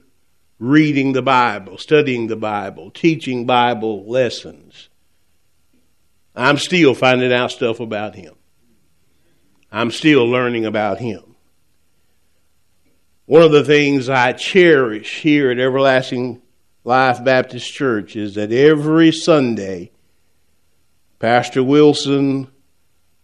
reading 0.57 1.13
the 1.13 1.21
Bible, 1.21 1.77
studying 1.77 2.25
the 2.25 2.35
Bible, 2.35 2.89
teaching 2.89 3.45
Bible 3.45 4.09
lessons. 4.09 4.89
I'm 6.35 6.57
still 6.57 6.93
finding 6.93 7.33
out 7.33 7.51
stuff 7.51 7.79
about 7.79 8.15
him. 8.15 8.35
I'm 9.71 9.91
still 9.91 10.25
learning 10.25 10.65
about 10.65 10.99
him. 10.99 11.35
One 13.25 13.41
of 13.41 13.51
the 13.51 13.63
things 13.63 14.09
I 14.09 14.33
cherish 14.33 15.21
here 15.21 15.51
at 15.51 15.59
Everlasting 15.59 16.41
Life 16.83 17.23
Baptist 17.23 17.71
Church 17.71 18.15
is 18.15 18.35
that 18.35 18.51
every 18.51 19.11
Sunday, 19.11 19.91
Pastor 21.19 21.63
Wilson 21.63 22.49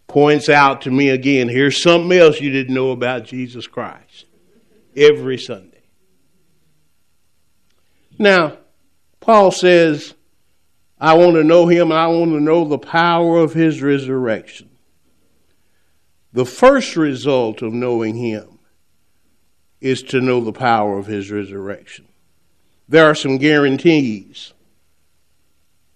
points 0.07 0.47
out 0.47 0.81
to 0.83 0.91
me 0.91 1.09
again 1.09 1.49
here's 1.49 1.81
something 1.81 2.17
else 2.17 2.39
you 2.39 2.51
didn't 2.51 2.73
know 2.73 2.91
about 2.91 3.25
Jesus 3.25 3.67
Christ. 3.67 4.25
Every 4.95 5.37
Sunday. 5.37 5.83
Now, 8.17 8.57
Paul 9.19 9.51
says, 9.51 10.15
I 10.99 11.13
want 11.13 11.35
to 11.35 11.43
know 11.43 11.67
him 11.67 11.91
and 11.91 11.99
I 11.99 12.07
want 12.07 12.31
to 12.31 12.39
know 12.39 12.65
the 12.65 12.79
power 12.79 13.37
of 13.37 13.53
his 13.53 13.81
resurrection. 13.81 14.69
The 16.33 16.45
first 16.45 16.95
result 16.95 17.61
of 17.61 17.73
knowing 17.73 18.15
him 18.15 18.59
is 19.79 20.01
to 20.03 20.21
know 20.21 20.41
the 20.41 20.53
power 20.53 20.97
of 20.97 21.05
his 21.05 21.31
resurrection. 21.31 22.07
There 22.89 23.05
are 23.05 23.15
some 23.15 23.37
guarantees. 23.37 24.53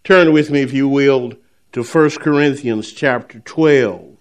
Turn 0.04 0.34
with 0.34 0.52
me, 0.52 0.62
if 0.62 0.74
you 0.74 0.88
will, 0.88 1.34
to 1.72 1.84
1 1.84 2.10
Corinthians 2.12 2.92
chapter 2.92 3.40
12. 3.40 4.18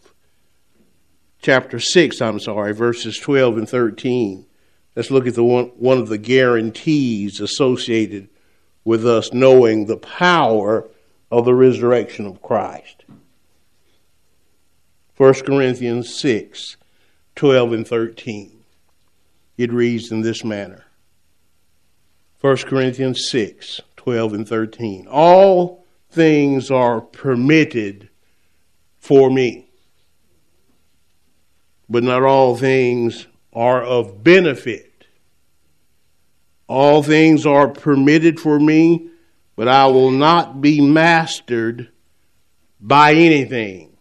Chapter 1.42 1.80
6, 1.80 2.20
I'm 2.20 2.38
sorry, 2.38 2.72
verses 2.72 3.18
12 3.18 3.58
and 3.58 3.68
13. 3.68 4.46
Let's 4.94 5.10
look 5.10 5.26
at 5.26 5.34
the 5.34 5.44
one, 5.44 5.66
one 5.76 5.98
of 5.98 6.08
the 6.08 6.18
guarantees 6.18 7.40
associated 7.40 8.28
with 8.84 9.06
us 9.06 9.32
knowing 9.32 9.86
the 9.86 9.96
power 9.96 10.88
of 11.30 11.44
the 11.44 11.54
resurrection 11.54 12.26
of 12.26 12.42
Christ. 12.42 13.04
1 15.16 15.34
Corinthians 15.44 16.14
6 16.18 16.76
12 17.36 17.72
and 17.72 17.86
13. 17.86 18.64
It 19.56 19.72
reads 19.72 20.10
in 20.10 20.22
this 20.22 20.44
manner 20.44 20.84
1 22.40 22.56
Corinthians 22.58 23.28
6 23.28 23.82
12 23.96 24.32
and 24.32 24.48
13. 24.48 25.06
All 25.08 25.84
things 26.10 26.70
are 26.70 27.02
permitted 27.02 28.08
for 28.98 29.30
me, 29.30 29.68
but 31.88 32.02
not 32.02 32.22
all 32.22 32.56
things 32.56 33.26
are 33.52 33.82
of 33.82 34.24
benefit. 34.24 34.89
All 36.70 37.02
things 37.02 37.46
are 37.46 37.66
permitted 37.66 38.38
for 38.38 38.60
me, 38.60 39.08
but 39.56 39.66
I 39.66 39.86
will 39.86 40.12
not 40.12 40.60
be 40.60 40.80
mastered 40.80 41.90
by 42.80 43.12
anything. 43.12 43.96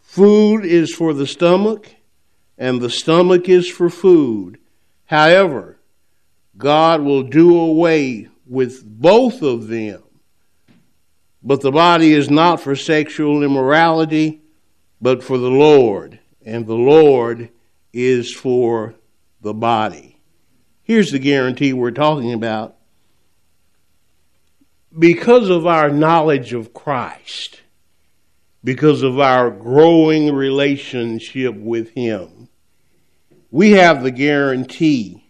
Food 0.00 0.64
is 0.64 0.94
for 0.94 1.12
the 1.12 1.26
stomach, 1.26 1.94
and 2.56 2.80
the 2.80 2.88
stomach 2.88 3.46
is 3.46 3.68
for 3.68 3.90
food. 3.90 4.56
However, 5.04 5.76
God 6.56 7.02
will 7.02 7.24
do 7.24 7.54
away 7.58 8.30
with 8.46 8.82
both 8.82 9.42
of 9.42 9.68
them. 9.68 10.02
But 11.42 11.60
the 11.60 11.72
body 11.72 12.14
is 12.14 12.30
not 12.30 12.62
for 12.62 12.74
sexual 12.74 13.42
immorality, 13.42 14.40
but 15.02 15.22
for 15.22 15.36
the 15.36 15.50
Lord, 15.50 16.20
and 16.42 16.66
the 16.66 16.74
Lord 16.74 17.50
is 17.92 18.32
for 18.32 18.94
the 19.42 19.52
body. 19.52 20.15
Here's 20.86 21.10
the 21.10 21.18
guarantee 21.18 21.72
we're 21.72 21.90
talking 21.90 22.32
about. 22.32 22.76
Because 24.96 25.50
of 25.50 25.66
our 25.66 25.90
knowledge 25.90 26.52
of 26.52 26.72
Christ, 26.72 27.60
because 28.62 29.02
of 29.02 29.18
our 29.18 29.50
growing 29.50 30.32
relationship 30.32 31.56
with 31.56 31.90
Him, 31.90 32.48
we 33.50 33.72
have 33.72 34.04
the 34.04 34.12
guarantee 34.12 35.24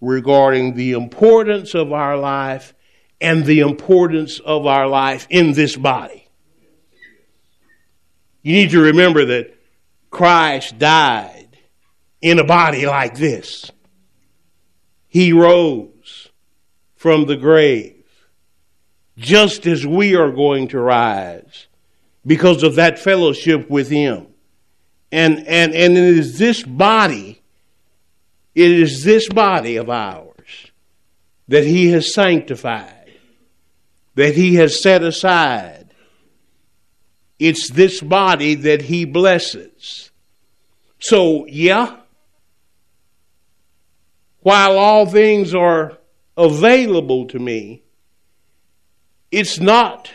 regarding 0.00 0.76
the 0.76 0.92
importance 0.92 1.74
of 1.74 1.92
our 1.92 2.16
life 2.16 2.72
and 3.20 3.44
the 3.44 3.60
importance 3.60 4.38
of 4.38 4.64
our 4.64 4.88
life 4.88 5.26
in 5.28 5.52
this 5.52 5.76
body. 5.76 6.26
You 8.42 8.54
need 8.54 8.70
to 8.70 8.80
remember 8.80 9.26
that 9.26 9.54
Christ 10.08 10.78
died 10.78 11.58
in 12.22 12.38
a 12.38 12.44
body 12.44 12.86
like 12.86 13.18
this. 13.18 13.70
He 15.10 15.32
rose 15.32 16.30
from 16.96 17.26
the 17.26 17.36
grave 17.36 17.96
just 19.18 19.66
as 19.66 19.86
we 19.86 20.16
are 20.16 20.30
going 20.30 20.68
to 20.68 20.80
rise 20.80 21.66
because 22.26 22.62
of 22.62 22.76
that 22.76 22.98
fellowship 22.98 23.68
with 23.68 23.90
Him. 23.90 24.28
And, 25.12 25.46
and, 25.46 25.74
and 25.74 25.98
it 25.98 26.16
is 26.18 26.38
this 26.38 26.62
body 26.62 27.42
It 28.54 28.70
is 28.70 29.04
this 29.04 29.28
body 29.28 29.76
of 29.76 29.90
ours 29.90 30.70
that 31.48 31.64
He 31.64 31.88
has 31.90 32.14
sanctified, 32.14 33.12
that 34.14 34.34
He 34.34 34.54
has 34.56 34.80
set 34.80 35.02
aside. 35.02 35.92
It's 37.38 37.70
this 37.70 38.00
body 38.00 38.54
that 38.54 38.82
He 38.82 39.04
blesses. 39.04 40.10
So, 40.98 41.46
yeah, 41.46 41.99
while 44.40 44.78
all 44.78 45.06
things 45.06 45.54
are 45.54 45.98
available 46.36 47.26
to 47.26 47.38
me, 47.38 47.82
it's 49.30 49.60
not 49.60 50.10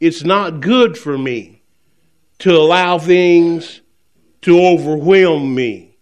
it's 0.00 0.24
not 0.24 0.60
good 0.60 0.98
for 0.98 1.16
me 1.16 1.62
to 2.40 2.50
allow 2.50 2.98
things 2.98 3.82
to 4.40 4.58
overwhelm 4.60 5.54
me, 5.54 5.96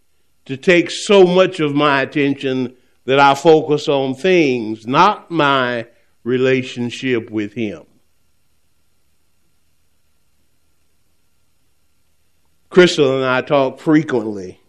to 0.47 0.57
take 0.57 0.91
so 0.91 1.27
much 1.27 1.61
of 1.61 1.75
my 1.75 2.01
attention 2.01 2.75
that 3.05 3.21
I 3.21 3.35
focus 3.35 3.89
on 3.89 4.15
things, 4.15 4.87
not 4.87 5.31
my 5.31 5.87
relationship 6.25 7.31
with 7.31 7.53
Him. 7.53 7.85
Crystal 12.71 13.17
and 13.17 13.27
I 13.27 13.43
talk 13.43 13.81
frequently 13.81 14.60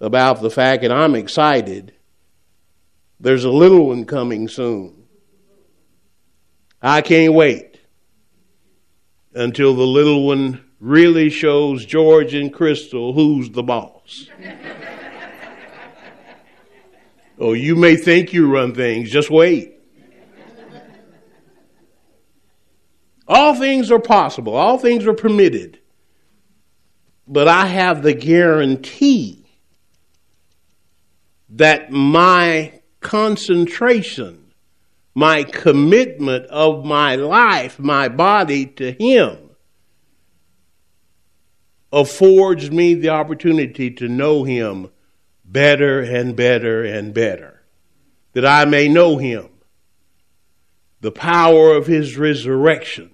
about 0.00 0.40
the 0.40 0.50
fact 0.50 0.82
that 0.82 0.92
I'm 0.92 1.14
excited. 1.14 1.92
There's 3.18 3.44
a 3.44 3.50
little 3.50 3.88
one 3.88 4.04
coming 4.04 4.48
soon. 4.48 5.04
I 6.82 7.00
can't 7.00 7.32
wait 7.32 7.80
until 9.34 9.74
the 9.74 9.86
little 9.86 10.26
one 10.26 10.64
really 10.80 11.30
shows 11.30 11.84
George 11.84 12.34
and 12.34 12.52
Crystal 12.52 13.12
who's 13.12 13.50
the 13.50 13.62
boss. 13.62 14.28
oh, 17.38 17.54
you 17.54 17.76
may 17.76 17.96
think 17.96 18.32
you 18.32 18.50
run 18.50 18.74
things, 18.74 19.10
just 19.10 19.30
wait. 19.30 19.72
All 23.28 23.54
things 23.54 23.90
are 23.90 23.98
possible, 23.98 24.54
all 24.54 24.78
things 24.78 25.06
are 25.06 25.14
permitted. 25.14 25.80
But 27.26 27.48
I 27.48 27.66
have 27.66 28.02
the 28.02 28.14
guarantee 28.14 29.45
that 31.56 31.90
my 31.90 32.80
concentration 33.00 34.46
my 35.16 35.42
commitment 35.44 36.44
of 36.48 36.84
my 36.84 37.14
life, 37.14 37.78
my 37.78 38.06
body 38.06 38.66
to 38.66 38.92
Him, 38.92 39.38
affords 41.90 42.70
me 42.70 42.92
the 42.92 43.08
opportunity 43.08 43.90
to 43.90 44.08
know 44.08 44.44
Him 44.44 44.90
better 45.42 46.02
and 46.02 46.36
better 46.36 46.84
and 46.84 47.14
better, 47.14 47.62
that 48.34 48.44
I 48.44 48.66
may 48.66 48.88
know 48.88 49.16
Him, 49.16 49.48
the 51.00 51.12
power 51.12 51.74
of 51.74 51.86
His 51.86 52.18
resurrection. 52.18 53.10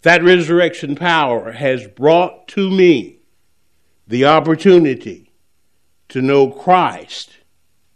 That 0.00 0.24
resurrection 0.24 0.96
power 0.96 1.52
has 1.52 1.86
brought 1.86 2.48
to 2.48 2.70
me 2.70 3.18
the 4.08 4.24
opportunity 4.24 5.23
to 6.14 6.22
know 6.22 6.48
Christ 6.48 7.30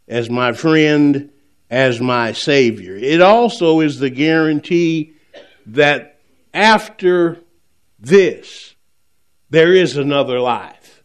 as 0.09 0.29
my 0.29 0.53
friend 0.53 1.31
as 1.71 2.01
my 2.01 2.33
Savior. 2.33 2.97
It 2.97 3.23
also 3.23 3.79
is 3.79 4.01
the 4.01 4.11
guarantee 4.11 5.13
that 5.67 6.19
after 6.53 7.39
this, 7.97 8.75
there 9.51 9.73
is 9.73 9.97
another 9.97 10.41
life. 10.41 11.05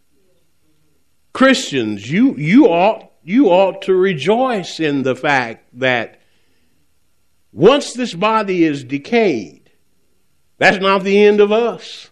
Christians, 1.34 2.10
you, 2.10 2.36
you, 2.36 2.66
ought, 2.66 3.12
you 3.24 3.50
ought 3.50 3.84
to 3.84 3.94
rejoice 3.94 4.80
in 4.80 5.04
the 5.04 5.16
fact 5.16 5.68
that 5.74 6.20
once 7.52 7.94
this 7.94 8.16
body 8.16 8.64
is 8.64 8.84
decayed, 8.84 9.70
that's 10.58 10.82
not 10.82 11.04
the 11.04 11.24
end 11.24 11.42
of 11.42 11.52
us. 11.52 12.10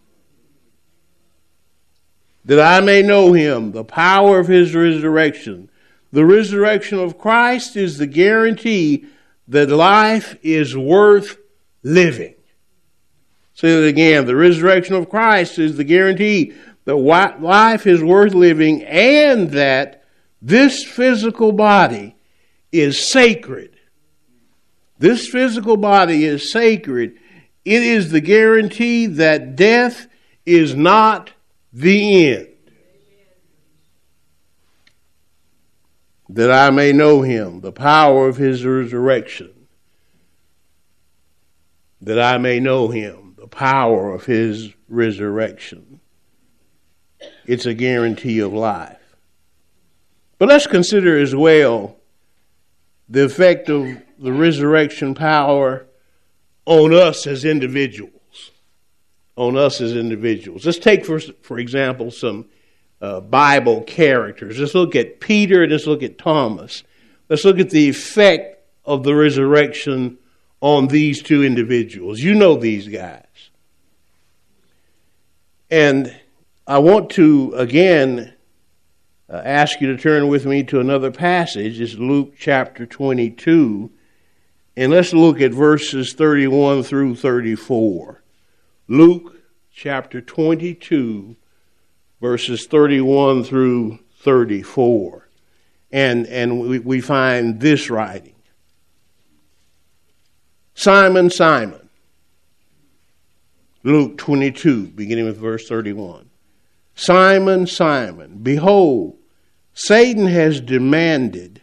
That 2.46 2.60
I 2.60 2.84
may 2.84 3.02
know 3.02 3.34
him, 3.34 3.72
the 3.72 3.84
power 3.84 4.40
of 4.40 4.48
his 4.48 4.74
resurrection, 4.74 5.70
the 6.12 6.26
resurrection 6.26 7.00
of 7.00 7.18
Christ 7.18 7.76
is 7.76 7.98
the 7.98 8.08
guarantee 8.08 9.06
that 9.48 9.70
life 9.70 10.36
is 10.42 10.76
worth 10.76 11.38
living. 11.84 12.36
Say 13.54 13.70
it 13.70 13.88
again. 13.88 14.26
The 14.26 14.36
resurrection 14.36 14.96
of 14.96 15.10
Christ 15.10 15.60
is 15.60 15.78
the 15.78 15.84
guarantee 15.84 16.54
that 16.86 16.96
life 16.96 17.86
is 17.86 18.04
worth 18.04 18.34
living 18.34 18.84
and 18.84 19.52
that 19.52 20.04
this 20.42 20.84
physical 20.84 21.52
body 21.52 22.16
is 22.72 23.12
sacred. 23.12 23.78
This 24.98 25.28
physical 25.28 25.78
body 25.78 26.26
is 26.26 26.52
sacred. 26.52 27.18
It 27.64 27.84
is 27.84 28.12
the 28.12 28.22
guarantee 28.22 29.06
that 29.06 29.56
death 29.56 30.08
is 30.46 30.76
not 30.76 31.32
the 31.74 32.28
end. 32.28 32.48
that 36.34 36.50
I 36.50 36.70
may 36.70 36.94
know 36.94 37.22
him, 37.22 37.60
the 37.60 37.74
power 37.74 38.30
of 38.30 38.38
his 38.38 38.66
resurrection, 38.66 39.52
that 42.00 42.20
I 42.20 42.38
may 42.38 42.60
know 42.60 42.88
him, 42.88 43.36
the 43.38 43.48
power 43.48 44.14
of 44.14 44.26
his 44.26 44.70
resurrection. 44.88 46.00
It's 47.46 47.66
a 47.66 47.74
guarantee 47.74 48.40
of 48.40 48.54
life. 48.54 48.98
But 50.38 50.48
let's 50.48 50.68
consider 50.68 51.20
as 51.20 51.36
well 51.36 51.98
the 53.10 53.26
effect 53.26 53.70
of 53.70 53.86
the 54.18 54.32
resurrection 54.32 55.14
power 55.14 55.86
on 56.66 56.94
us 56.94 57.28
as 57.28 57.44
individuals. 57.44 58.21
On 59.42 59.58
us 59.58 59.82
as 59.82 59.96
individuals. 59.96 60.68
Let's 60.68 60.78
take, 60.78 61.04
for, 61.04 61.20
for 61.20 61.58
example, 61.58 62.12
some 62.12 62.46
uh, 63.02 63.22
Bible 63.22 63.82
characters. 63.82 64.60
Let's 64.60 64.76
look 64.76 64.96
at 64.96 65.20
Peter 65.20 65.64
and 65.64 65.72
let's 65.72 65.88
look 65.88 66.04
at 66.04 66.20
Thomas. 66.20 66.84
Let's 67.28 67.44
look 67.44 67.58
at 67.58 67.72
the 67.72 67.90
effect 67.90 68.64
of 68.86 69.02
the 69.02 69.16
resurrection 69.16 70.20
on 70.60 70.90
these 70.90 71.24
two 71.24 71.44
individuals. 71.44 72.20
You 72.20 72.36
know 72.36 72.56
these 72.56 72.88
guys. 72.88 73.26
And 75.72 76.16
I 76.68 76.78
want 76.78 77.10
to 77.14 77.56
again 77.56 78.36
uh, 79.28 79.42
ask 79.44 79.82
you 79.82 79.88
to 79.88 79.98
turn 79.98 80.28
with 80.28 80.46
me 80.46 80.62
to 80.66 80.80
another 80.80 81.10
passage. 81.10 81.82
It's 81.82 81.96
Luke 81.96 82.36
chapter 82.38 82.86
22. 82.86 83.90
And 84.78 84.92
let's 84.92 85.14
look 85.14 85.42
at 85.42 85.52
verses 85.52 86.14
31 86.14 86.84
through 86.84 87.16
34. 87.16 88.21
Luke 88.92 89.38
chapter 89.72 90.20
22 90.20 91.38
verses 92.20 92.68
31 92.68 93.46
through 93.46 94.00
34. 94.20 95.30
And, 95.94 96.28
and 96.28 96.60
we, 96.60 96.80
we 96.80 97.00
find 97.00 97.62
this 97.62 97.90
writing 97.90 98.36
Simon, 100.74 101.30
Simon. 101.30 101.88
Luke 103.84 104.18
22, 104.18 104.88
beginning 104.88 105.24
with 105.24 105.38
verse 105.38 105.70
31. 105.70 106.30
Simon, 106.94 107.68
Simon, 107.68 108.40
behold, 108.44 109.18
Satan 109.74 110.28
has 110.28 110.60
demanded 110.60 111.62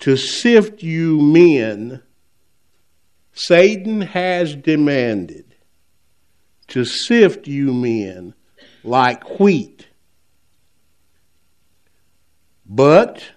to 0.00 0.16
sift 0.16 0.82
you 0.82 1.20
men. 1.20 2.02
Satan 3.32 4.00
has 4.00 4.56
demanded 4.56 5.45
to 6.68 6.84
sift 6.84 7.46
you 7.46 7.72
men 7.72 8.34
like 8.84 9.38
wheat. 9.38 9.88
But 12.64 13.32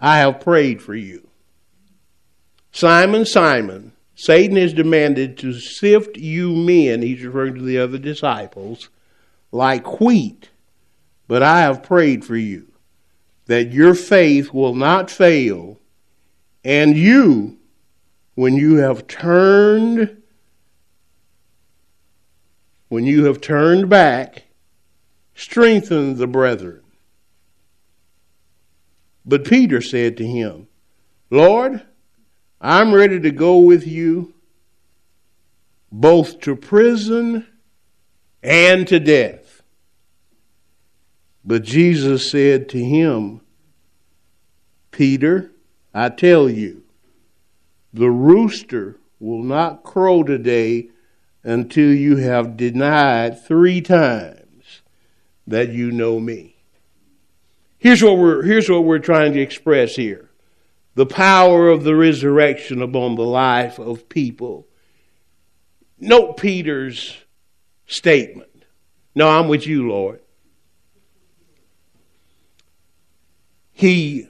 I 0.00 0.18
have 0.18 0.40
prayed 0.40 0.80
for 0.82 0.94
you. 0.94 1.28
Simon, 2.70 3.26
Simon, 3.26 3.92
Satan 4.14 4.56
has 4.56 4.72
demanded 4.72 5.36
to 5.38 5.52
sift 5.52 6.16
you 6.16 6.54
men, 6.54 7.02
he's 7.02 7.24
referring 7.24 7.54
to 7.56 7.62
the 7.62 7.78
other 7.78 7.98
disciples, 7.98 8.88
like 9.50 10.00
wheat. 10.00 10.50
But 11.28 11.42
I 11.42 11.60
have 11.62 11.82
prayed 11.82 12.24
for 12.24 12.36
you 12.36 12.68
that 13.46 13.72
your 13.72 13.94
faith 13.94 14.52
will 14.52 14.74
not 14.74 15.10
fail, 15.10 15.78
and 16.64 16.96
you, 16.96 17.58
when 18.34 18.54
you 18.56 18.76
have 18.76 19.06
turned 19.06 20.21
when 22.92 23.06
you 23.06 23.24
have 23.24 23.40
turned 23.40 23.88
back, 23.88 24.42
strengthen 25.34 26.18
the 26.18 26.26
brethren. 26.26 26.82
But 29.24 29.46
Peter 29.46 29.80
said 29.80 30.18
to 30.18 30.26
him, 30.26 30.68
Lord, 31.30 31.86
I'm 32.60 32.92
ready 32.92 33.18
to 33.18 33.30
go 33.30 33.56
with 33.60 33.86
you 33.86 34.34
both 35.90 36.40
to 36.40 36.54
prison 36.54 37.46
and 38.42 38.86
to 38.88 39.00
death. 39.00 39.62
But 41.46 41.62
Jesus 41.62 42.30
said 42.30 42.68
to 42.68 42.78
him, 42.84 43.40
Peter, 44.90 45.50
I 45.94 46.10
tell 46.10 46.46
you, 46.46 46.82
the 47.94 48.10
rooster 48.10 48.98
will 49.18 49.42
not 49.42 49.82
crow 49.82 50.22
today 50.22 50.90
until 51.44 51.92
you 51.92 52.16
have 52.16 52.56
denied 52.56 53.44
three 53.44 53.80
times 53.80 54.82
that 55.46 55.70
you 55.70 55.90
know 55.90 56.20
me. 56.20 56.56
Here's 57.78 58.02
what 58.02 58.16
we're, 58.16 58.42
here's 58.42 58.70
what 58.70 58.84
we're 58.84 58.98
trying 58.98 59.32
to 59.32 59.40
express 59.40 59.96
here 59.96 60.30
the 60.94 61.06
power 61.06 61.68
of 61.68 61.84
the 61.84 61.96
resurrection 61.96 62.82
upon 62.82 63.14
the 63.14 63.24
life 63.24 63.78
of 63.78 64.08
people. 64.08 64.66
Note 65.98 66.36
Peter's 66.36 67.16
statement. 67.86 68.66
No, 69.14 69.28
I'm 69.28 69.48
with 69.48 69.66
you, 69.66 69.88
Lord. 69.88 70.20
He 73.72 74.28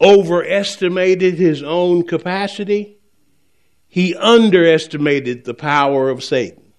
overestimated 0.00 1.34
his 1.34 1.62
own 1.62 2.06
capacity. 2.06 2.95
He 3.96 4.14
underestimated 4.14 5.46
the 5.46 5.54
power 5.54 6.10
of 6.10 6.22
Satan. 6.22 6.70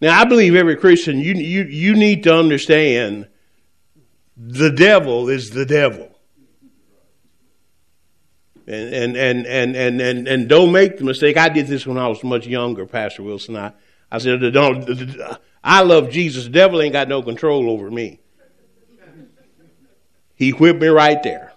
Now, 0.00 0.20
I 0.20 0.24
believe 0.24 0.54
every 0.54 0.76
Christian, 0.76 1.18
you, 1.18 1.34
you, 1.34 1.64
you 1.64 1.96
need 1.96 2.22
to 2.22 2.32
understand 2.32 3.26
the 4.36 4.70
devil 4.70 5.28
is 5.28 5.50
the 5.50 5.66
devil. 5.66 6.16
And, 8.68 8.94
and, 8.94 9.16
and, 9.16 9.46
and, 9.48 9.76
and, 9.76 10.00
and, 10.00 10.28
and 10.28 10.48
don't 10.48 10.70
make 10.70 10.98
the 10.98 11.02
mistake. 11.02 11.36
I 11.36 11.48
did 11.48 11.66
this 11.66 11.84
when 11.84 11.98
I 11.98 12.06
was 12.06 12.22
much 12.22 12.46
younger, 12.46 12.86
Pastor 12.86 13.24
Wilson. 13.24 13.56
I, 13.56 13.72
I 14.12 14.18
said, 14.18 14.38
don't, 14.52 14.88
I 15.64 15.82
love 15.82 16.10
Jesus. 16.10 16.44
The 16.44 16.50
devil 16.50 16.80
ain't 16.80 16.92
got 16.92 17.08
no 17.08 17.20
control 17.20 17.68
over 17.68 17.90
me. 17.90 18.20
He 20.36 20.50
whipped 20.50 20.80
me 20.80 20.86
right 20.86 21.20
there. 21.24 21.49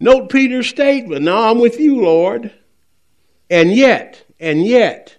Note 0.00 0.30
Peter's 0.30 0.68
statement. 0.68 1.22
Now 1.22 1.50
I'm 1.50 1.60
with 1.60 1.78
you, 1.78 2.00
Lord. 2.00 2.52
And 3.50 3.72
yet, 3.72 4.24
and 4.40 4.64
yet, 4.64 5.18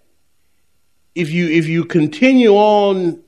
if 1.14 1.30
you 1.30 1.48
if 1.50 1.68
you 1.68 1.86
continue 1.86 2.54
on 2.54 3.22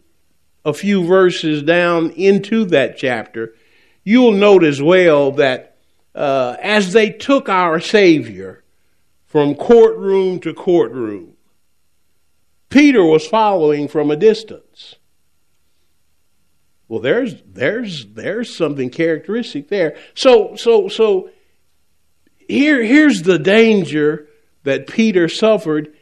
a 0.65 0.73
few 0.73 1.05
verses 1.05 1.61
down 1.61 2.09
into 2.11 2.65
that 2.65 2.97
chapter, 2.97 3.53
you'll 4.03 4.31
note 4.31 4.63
as 4.63 4.81
well 4.81 5.33
that 5.33 5.77
uh, 6.15 6.55
as 6.61 6.93
they 6.93 7.09
took 7.11 7.49
our 7.49 7.79
Savior 7.79 8.63
from 9.25 9.55
courtroom 9.55 10.39
to 10.39 10.53
courtroom, 10.53 11.33
Peter 12.69 13.03
was 13.03 13.27
following 13.27 13.87
from 13.87 14.09
a 14.09 14.15
distance. 14.15 14.95
Well, 16.87 17.01
there's 17.01 17.41
there's 17.45 18.05
there's 18.05 18.55
something 18.55 18.89
characteristic 18.89 19.67
there. 19.67 19.97
So 20.13 20.55
so 20.55 20.87
so 20.87 21.29
here 22.47 22.83
here's 22.83 23.23
the 23.23 23.39
danger 23.39 24.27
that 24.63 24.87
Peter 24.87 25.27
suffered 25.27 25.93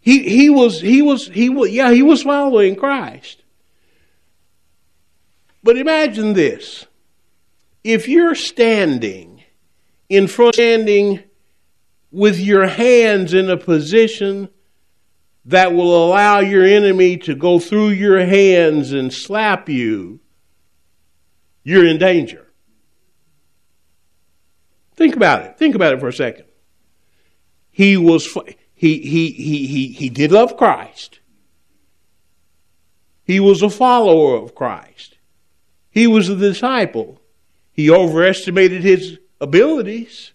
he, 0.00 0.22
he 0.28 0.48
was, 0.48 0.80
he 0.80 1.02
was, 1.02 1.28
he 1.28 1.50
was, 1.50 1.70
yeah, 1.70 1.92
he 1.92 2.02
was 2.02 2.22
following 2.22 2.74
Christ. 2.74 3.42
But 5.62 5.76
imagine 5.76 6.32
this. 6.32 6.86
If 7.84 8.08
you're 8.08 8.34
standing 8.34 9.42
in 10.08 10.26
front, 10.26 10.54
standing 10.54 11.22
with 12.10 12.40
your 12.40 12.66
hands 12.66 13.34
in 13.34 13.50
a 13.50 13.56
position 13.56 14.48
that 15.44 15.72
will 15.74 16.06
allow 16.06 16.40
your 16.40 16.64
enemy 16.64 17.18
to 17.18 17.34
go 17.34 17.58
through 17.58 17.90
your 17.90 18.24
hands 18.24 18.92
and 18.92 19.12
slap 19.12 19.68
you, 19.68 20.20
you're 21.62 21.86
in 21.86 21.98
danger. 21.98 22.46
Think 25.00 25.16
about 25.16 25.46
it. 25.46 25.56
Think 25.56 25.74
about 25.74 25.94
it 25.94 26.00
for 26.00 26.08
a 26.08 26.12
second. 26.12 26.44
He 27.70 27.96
was 27.96 28.36
he, 28.74 28.98
he, 28.98 29.30
he, 29.30 29.66
he, 29.66 29.88
he 29.92 30.10
did 30.10 30.30
love 30.30 30.58
Christ. 30.58 31.20
He 33.24 33.40
was 33.40 33.62
a 33.62 33.70
follower 33.70 34.36
of 34.36 34.54
Christ. 34.54 35.16
He 35.90 36.06
was 36.06 36.28
a 36.28 36.36
disciple. 36.36 37.18
He 37.72 37.90
overestimated 37.90 38.82
his 38.82 39.18
abilities. 39.40 40.32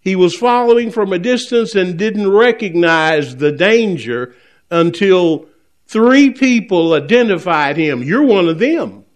He 0.00 0.16
was 0.16 0.36
following 0.36 0.90
from 0.90 1.14
a 1.14 1.18
distance 1.18 1.74
and 1.74 1.98
didn't 1.98 2.30
recognize 2.30 3.36
the 3.36 3.52
danger 3.52 4.34
until 4.70 5.46
three 5.86 6.28
people 6.28 6.92
identified 6.92 7.78
him. 7.78 8.02
You're 8.02 8.26
one 8.26 8.50
of 8.50 8.58
them. 8.58 9.06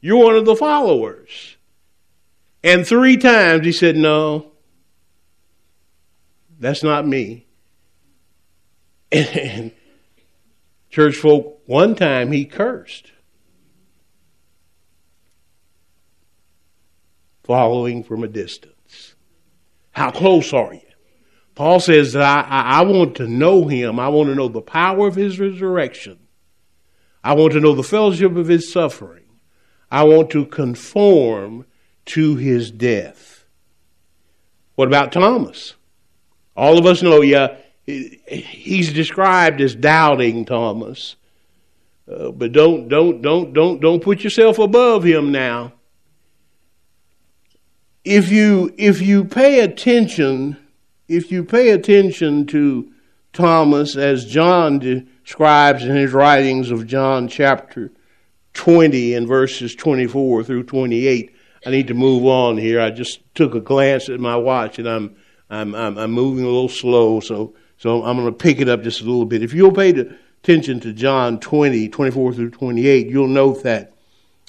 You're 0.00 0.24
one 0.24 0.36
of 0.36 0.44
the 0.44 0.54
followers. 0.54 1.56
And 2.64 2.86
three 2.86 3.16
times 3.16 3.66
he 3.66 3.72
said, 3.72 3.96
No, 3.96 4.52
that's 6.58 6.82
not 6.82 7.06
me. 7.06 7.46
And 9.12 9.72
church 10.88 11.16
folk, 11.16 11.60
one 11.66 11.94
time 11.94 12.32
he 12.32 12.44
cursed. 12.44 13.12
Following 17.44 18.04
from 18.04 18.24
a 18.24 18.28
distance. 18.28 19.14
How 19.90 20.10
close 20.10 20.52
are 20.52 20.72
you? 20.72 20.80
Paul 21.54 21.80
says 21.80 22.14
that 22.14 22.22
I, 22.22 22.40
I, 22.48 22.62
I 22.78 22.82
want 22.82 23.16
to 23.16 23.26
know 23.26 23.66
him. 23.66 24.00
I 24.00 24.08
want 24.08 24.28
to 24.28 24.34
know 24.34 24.48
the 24.48 24.62
power 24.62 25.06
of 25.06 25.16
his 25.16 25.38
resurrection. 25.38 26.18
I 27.22 27.34
want 27.34 27.52
to 27.52 27.60
know 27.60 27.74
the 27.74 27.82
fellowship 27.82 28.34
of 28.36 28.48
his 28.48 28.72
suffering. 28.72 29.24
I 29.90 30.04
want 30.04 30.30
to 30.30 30.46
conform 30.46 31.66
to 32.06 32.36
his 32.36 32.70
death. 32.70 33.44
What 34.74 34.88
about 34.88 35.12
Thomas? 35.12 35.74
All 36.56 36.78
of 36.78 36.86
us 36.86 37.02
know, 37.02 37.22
yeah, 37.22 37.56
he's 37.86 38.92
described 38.92 39.60
as 39.60 39.74
doubting 39.74 40.44
Thomas. 40.44 41.16
Uh, 42.10 42.30
but 42.30 42.52
don't 42.52 42.88
don't 42.88 43.22
don't 43.22 43.52
don't 43.52 43.80
don't 43.80 44.02
put 44.02 44.24
yourself 44.24 44.58
above 44.58 45.04
him 45.04 45.30
now. 45.30 45.72
If 48.04 48.30
you 48.30 48.74
if 48.76 49.00
you 49.00 49.24
pay 49.24 49.60
attention, 49.60 50.56
if 51.08 51.30
you 51.30 51.44
pay 51.44 51.70
attention 51.70 52.46
to 52.48 52.92
Thomas 53.32 53.96
as 53.96 54.26
John 54.26 54.78
describes 54.78 55.84
in 55.84 55.96
his 55.96 56.12
writings 56.12 56.70
of 56.70 56.86
John 56.86 57.28
chapter 57.28 57.92
20 58.54 59.14
and 59.14 59.26
verses 59.26 59.74
24 59.74 60.44
through 60.44 60.64
28. 60.64 61.31
I 61.64 61.70
need 61.70 61.88
to 61.88 61.94
move 61.94 62.24
on 62.26 62.56
here. 62.56 62.80
I 62.80 62.90
just 62.90 63.20
took 63.34 63.54
a 63.54 63.60
glance 63.60 64.08
at 64.08 64.20
my 64.20 64.36
watch 64.36 64.78
and 64.78 64.88
I'm 64.88 65.16
I'm 65.50 65.74
I'm, 65.74 65.98
I'm 65.98 66.10
moving 66.10 66.44
a 66.44 66.48
little 66.48 66.68
slow, 66.68 67.20
so 67.20 67.54
so 67.76 68.04
I'm 68.04 68.16
going 68.16 68.26
to 68.26 68.32
pick 68.32 68.60
it 68.60 68.68
up 68.68 68.82
just 68.82 69.00
a 69.00 69.04
little 69.04 69.26
bit. 69.26 69.42
If 69.42 69.52
you'll 69.52 69.72
pay 69.72 69.90
attention 69.90 70.80
to 70.80 70.92
John 70.92 71.40
20, 71.40 71.88
24 71.88 72.32
through 72.32 72.50
28, 72.50 73.08
you'll 73.08 73.26
note 73.26 73.62
that 73.64 73.92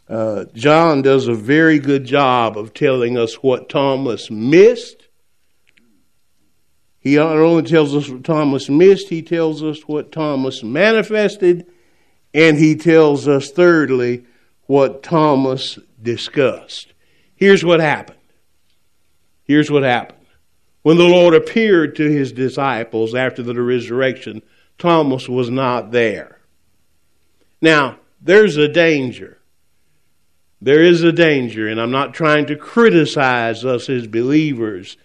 uh, 0.07 0.45
John 0.53 1.01
does 1.01 1.27
a 1.27 1.33
very 1.33 1.79
good 1.79 2.05
job 2.05 2.57
of 2.57 2.73
telling 2.73 3.17
us 3.17 3.35
what 3.35 3.69
Thomas 3.69 4.29
missed. 4.29 5.07
He 6.99 7.15
not 7.15 7.37
only 7.37 7.63
tells 7.63 7.95
us 7.95 8.09
what 8.09 8.23
Thomas 8.23 8.69
missed, 8.69 9.09
he 9.09 9.21
tells 9.21 9.63
us 9.63 9.81
what 9.87 10.11
Thomas 10.11 10.63
manifested, 10.63 11.65
and 12.33 12.57
he 12.57 12.75
tells 12.75 13.27
us, 13.27 13.51
thirdly, 13.51 14.25
what 14.67 15.03
Thomas 15.03 15.79
discussed. 16.01 16.93
Here's 17.35 17.63
what 17.63 17.79
happened. 17.79 18.19
Here's 19.43 19.69
what 19.69 19.83
happened. 19.83 20.19
When 20.83 20.97
the 20.97 21.07
Lord 21.07 21.33
appeared 21.33 21.95
to 21.95 22.09
his 22.09 22.31
disciples 22.31 23.15
after 23.15 23.41
the 23.41 23.59
resurrection, 23.61 24.41
Thomas 24.77 25.29
was 25.29 25.49
not 25.49 25.91
there. 25.91 26.39
Now, 27.61 27.99
there's 28.21 28.57
a 28.57 28.67
danger. 28.67 29.39
There 30.61 30.81
is 30.81 31.03
a 31.03 31.11
danger, 31.11 31.67
and 31.67 31.79
I'm 31.79 31.91
not 31.91 32.13
trying 32.13 32.45
to 32.47 32.55
criticize 32.55 33.65
us 33.65 33.89
as 33.89 34.07
believers, 34.07 34.97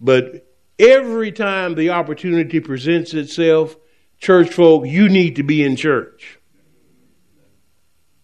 but 0.00 0.46
every 0.78 1.32
time 1.32 1.74
the 1.74 1.90
opportunity 1.90 2.60
presents 2.60 3.14
itself, 3.14 3.76
church 4.18 4.50
folk, 4.50 4.86
you 4.86 5.08
need 5.08 5.36
to 5.36 5.42
be 5.42 5.62
in 5.62 5.76
church. 5.76 6.38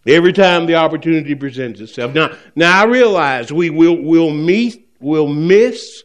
Every 0.08 0.32
time 0.32 0.64
the 0.64 0.76
opportunity 0.76 1.34
presents 1.34 1.80
itself. 1.80 2.14
Now, 2.14 2.34
now 2.56 2.80
I 2.80 2.86
realize 2.86 3.52
we 3.52 3.68
will 3.68 4.02
will 4.02 4.30
meet, 4.30 4.88
will 5.00 5.28
miss 5.28 6.02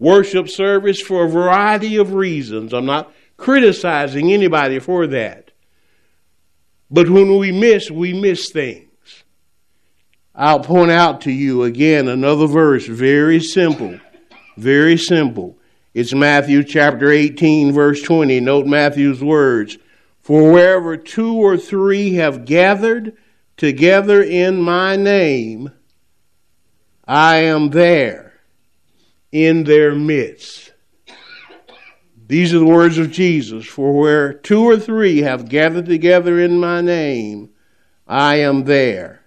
worship 0.00 0.48
service 0.48 1.00
for 1.00 1.24
a 1.24 1.28
variety 1.28 1.96
of 1.96 2.14
reasons. 2.14 2.74
I'm 2.74 2.86
not 2.86 3.12
criticizing 3.36 4.32
anybody 4.32 4.80
for 4.80 5.06
that. 5.06 5.52
But 6.90 7.08
when 7.08 7.38
we 7.38 7.52
miss, 7.52 7.92
we 7.92 8.12
miss 8.12 8.50
things. 8.50 8.88
I'll 10.34 10.60
point 10.60 10.90
out 10.90 11.20
to 11.22 11.30
you 11.30 11.62
again 11.62 12.08
another 12.08 12.48
verse, 12.48 12.86
very 12.86 13.38
simple, 13.38 14.00
very 14.56 14.96
simple. 14.96 15.56
It's 15.94 16.12
Matthew 16.12 16.64
chapter 16.64 17.08
18, 17.08 17.72
verse 17.72 18.02
20. 18.02 18.40
Note 18.40 18.66
Matthew's 18.66 19.22
words. 19.22 19.78
For 20.22 20.50
wherever 20.50 20.96
two 20.96 21.34
or 21.34 21.56
three 21.56 22.14
have 22.14 22.46
gathered 22.46 23.16
together 23.56 24.22
in 24.22 24.60
my 24.60 24.96
name, 24.96 25.70
I 27.06 27.36
am 27.36 27.70
there 27.70 28.34
in 29.30 29.64
their 29.64 29.94
midst. 29.94 30.72
These 32.26 32.54
are 32.54 32.58
the 32.58 32.64
words 32.64 32.98
of 32.98 33.10
Jesus. 33.10 33.66
For 33.66 33.92
where 33.92 34.32
two 34.32 34.62
or 34.62 34.78
three 34.78 35.22
have 35.22 35.48
gathered 35.48 35.86
together 35.86 36.40
in 36.40 36.58
my 36.58 36.80
name, 36.80 37.50
I 38.06 38.36
am 38.36 38.64
there 38.64 39.24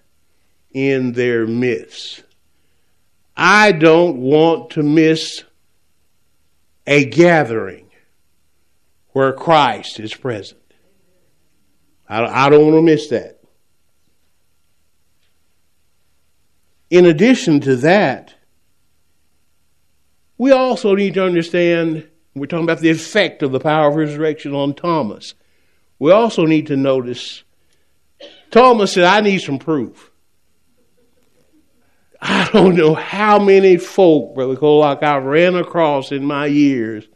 in 0.72 1.12
their 1.12 1.46
midst. 1.46 2.24
I 3.36 3.72
don't 3.72 4.18
want 4.18 4.70
to 4.70 4.82
miss 4.82 5.44
a 6.86 7.04
gathering 7.04 7.90
where 9.10 9.32
Christ 9.32 10.00
is 10.00 10.14
present. 10.14 10.60
I, 12.08 12.48
don't 12.48 12.64
want 12.64 12.76
to 12.76 12.82
miss 12.82 13.08
that. 13.08 13.37
In 16.90 17.04
addition 17.04 17.60
to 17.60 17.76
that, 17.76 18.34
we 20.38 20.52
also 20.52 20.94
need 20.94 21.14
to 21.14 21.24
understand 21.24 22.08
we're 22.34 22.46
talking 22.46 22.64
about 22.64 22.80
the 22.80 22.90
effect 22.90 23.42
of 23.42 23.52
the 23.52 23.60
power 23.60 23.88
of 23.88 23.96
resurrection 23.96 24.54
on 24.54 24.74
Thomas. 24.74 25.34
We 25.98 26.12
also 26.12 26.46
need 26.46 26.68
to 26.68 26.76
notice 26.76 27.42
Thomas 28.50 28.92
said, 28.92 29.04
I 29.04 29.20
need 29.20 29.38
some 29.38 29.58
proof. 29.58 30.10
I 32.20 32.48
don't 32.52 32.74
know 32.74 32.94
how 32.94 33.38
many 33.38 33.76
folk, 33.76 34.34
Brother 34.34 34.56
Colac, 34.56 35.02
I 35.02 35.18
ran 35.18 35.54
across 35.54 36.10
in 36.10 36.24
my 36.24 36.46
years 36.46 37.06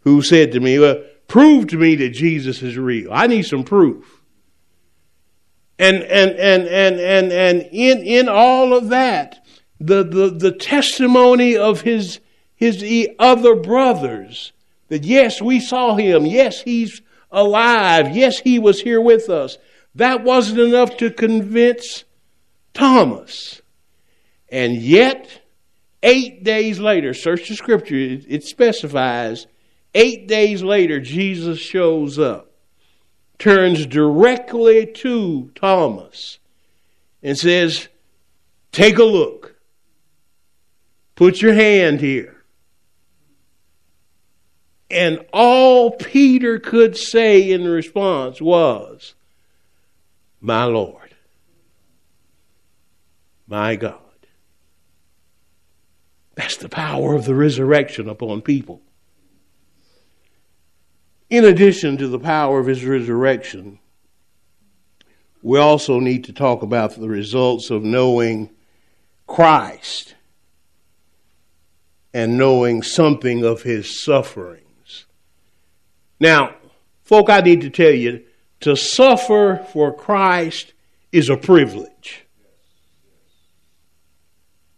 who 0.00 0.22
said 0.22 0.52
to 0.52 0.60
me, 0.60 0.78
Well, 0.78 1.04
prove 1.28 1.68
to 1.68 1.76
me 1.76 1.94
that 1.96 2.10
Jesus 2.10 2.62
is 2.62 2.76
real. 2.76 3.12
I 3.12 3.26
need 3.26 3.42
some 3.42 3.62
proof. 3.62 4.19
And 5.80 6.02
and 6.02 6.32
and 6.32 6.68
and 6.68 7.00
and 7.00 7.32
and 7.32 7.68
in 7.72 8.02
in 8.02 8.28
all 8.28 8.76
of 8.76 8.90
that, 8.90 9.44
the 9.80 10.04
the, 10.04 10.28
the 10.28 10.52
testimony 10.52 11.56
of 11.56 11.80
his 11.80 12.20
his 12.54 12.84
other 13.18 13.54
brothers 13.54 14.52
that 14.88 15.04
yes, 15.04 15.40
we 15.40 15.58
saw 15.58 15.94
him, 15.94 16.26
yes, 16.26 16.62
he's 16.62 17.00
alive, 17.30 18.14
yes, 18.14 18.40
he 18.40 18.58
was 18.58 18.82
here 18.82 19.00
with 19.00 19.30
us. 19.30 19.56
That 19.94 20.22
wasn't 20.22 20.60
enough 20.60 20.96
to 20.98 21.10
convince 21.10 22.04
Thomas. 22.74 23.62
And 24.50 24.74
yet, 24.74 25.40
eight 26.02 26.44
days 26.44 26.78
later, 26.78 27.14
search 27.14 27.48
the 27.48 27.54
scripture, 27.54 27.94
it, 27.94 28.26
it 28.28 28.44
specifies, 28.44 29.46
eight 29.94 30.28
days 30.28 30.62
later, 30.62 31.00
Jesus 31.00 31.58
shows 31.58 32.18
up, 32.18 32.49
turns 33.40 33.86
directly 33.86 34.86
to 34.86 35.50
Thomas, 35.56 36.38
and 37.22 37.36
says, 37.36 37.88
Take 38.70 38.98
a 38.98 39.04
look. 39.04 39.56
Put 41.16 41.42
your 41.42 41.54
hand 41.54 42.00
here. 42.00 42.36
And 44.90 45.24
all 45.32 45.92
Peter 45.92 46.58
could 46.58 46.96
say 46.96 47.50
in 47.50 47.64
response 47.64 48.40
was, 48.40 49.14
My 50.40 50.64
Lord, 50.64 51.14
my 53.46 53.76
God. 53.76 53.98
That's 56.34 56.56
the 56.56 56.68
power 56.68 57.14
of 57.14 57.24
the 57.24 57.34
resurrection 57.34 58.08
upon 58.08 58.42
people. 58.42 58.82
In 61.30 61.44
addition 61.44 61.96
to 61.98 62.08
the 62.08 62.18
power 62.18 62.58
of 62.58 62.66
his 62.66 62.84
resurrection, 62.84 63.78
we 65.42 65.58
also 65.58 66.00
need 66.00 66.24
to 66.24 66.32
talk 66.32 66.62
about 66.62 66.96
the 66.96 67.08
results 67.08 67.70
of 67.70 67.84
knowing 67.84 68.50
Christ 69.28 70.16
and 72.12 72.36
knowing 72.36 72.82
something 72.82 73.44
of 73.44 73.62
his 73.62 74.02
sufferings. 74.02 75.06
Now, 76.18 76.56
folk, 77.04 77.30
I 77.30 77.40
need 77.40 77.60
to 77.60 77.70
tell 77.70 77.92
you 77.92 78.24
to 78.60 78.74
suffer 78.74 79.64
for 79.72 79.94
Christ 79.94 80.72
is 81.12 81.28
a 81.28 81.36
privilege. 81.36 82.26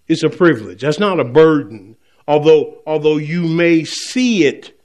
It's 0.06 0.22
a 0.22 0.28
privilege. 0.28 0.82
That's 0.82 0.98
not 0.98 1.18
a 1.18 1.24
burden, 1.24 1.96
although, 2.28 2.82
although 2.86 3.16
you 3.16 3.42
may 3.42 3.84
see 3.84 4.44
it 4.44 4.78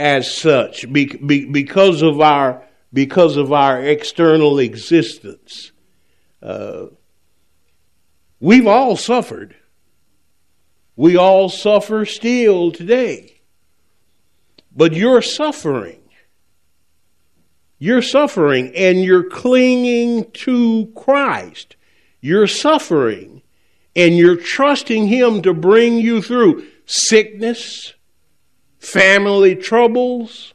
as 0.00 0.34
such 0.34 0.90
be, 0.90 1.06
be, 1.06 1.44
because, 1.44 2.02
of 2.02 2.20
our, 2.20 2.62
because 2.92 3.36
of 3.36 3.52
our 3.52 3.80
external 3.80 4.58
existence. 4.58 5.72
Uh, 6.42 6.86
we've 8.40 8.66
all 8.66 8.96
suffered. 8.96 9.54
We 10.96 11.16
all 11.16 11.48
suffer 11.48 12.06
still 12.06 12.72
today. 12.72 13.40
But 14.74 14.94
you're 14.94 15.22
suffering. 15.22 16.00
You're 17.78 18.02
suffering 18.02 18.72
and 18.74 19.02
you're 19.02 19.28
clinging 19.28 20.30
to 20.32 20.92
Christ. 20.94 21.76
You're 22.20 22.46
suffering 22.46 23.42
and 23.96 24.16
you're 24.16 24.36
trusting 24.36 25.08
Him 25.08 25.42
to 25.42 25.54
bring 25.54 25.98
you 25.98 26.22
through 26.22 26.66
sickness, 26.86 27.94
family 28.80 29.54
troubles, 29.54 30.54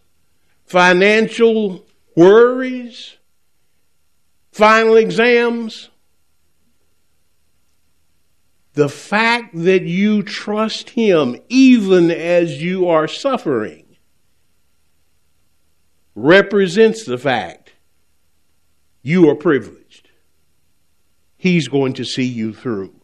financial 0.66 1.86
worries, 2.16 3.16
final 4.52 4.98
exams. 4.98 5.90
The 8.74 8.90
fact 8.90 9.56
that 9.56 9.84
you 9.84 10.22
trust 10.22 10.90
Him 10.90 11.40
even 11.48 12.12
as 12.12 12.62
you 12.62 12.90
are 12.90 13.08
suffering 13.08 13.86
represents 16.14 17.06
the 17.06 17.18
fact 17.18 17.74
you 19.02 19.30
are 19.30 19.36
privileged. 19.36 20.10
He's 21.38 21.68
going 21.68 21.94
to 21.94 22.04
see 22.04 22.26
you 22.26 22.54
through. 22.54 23.00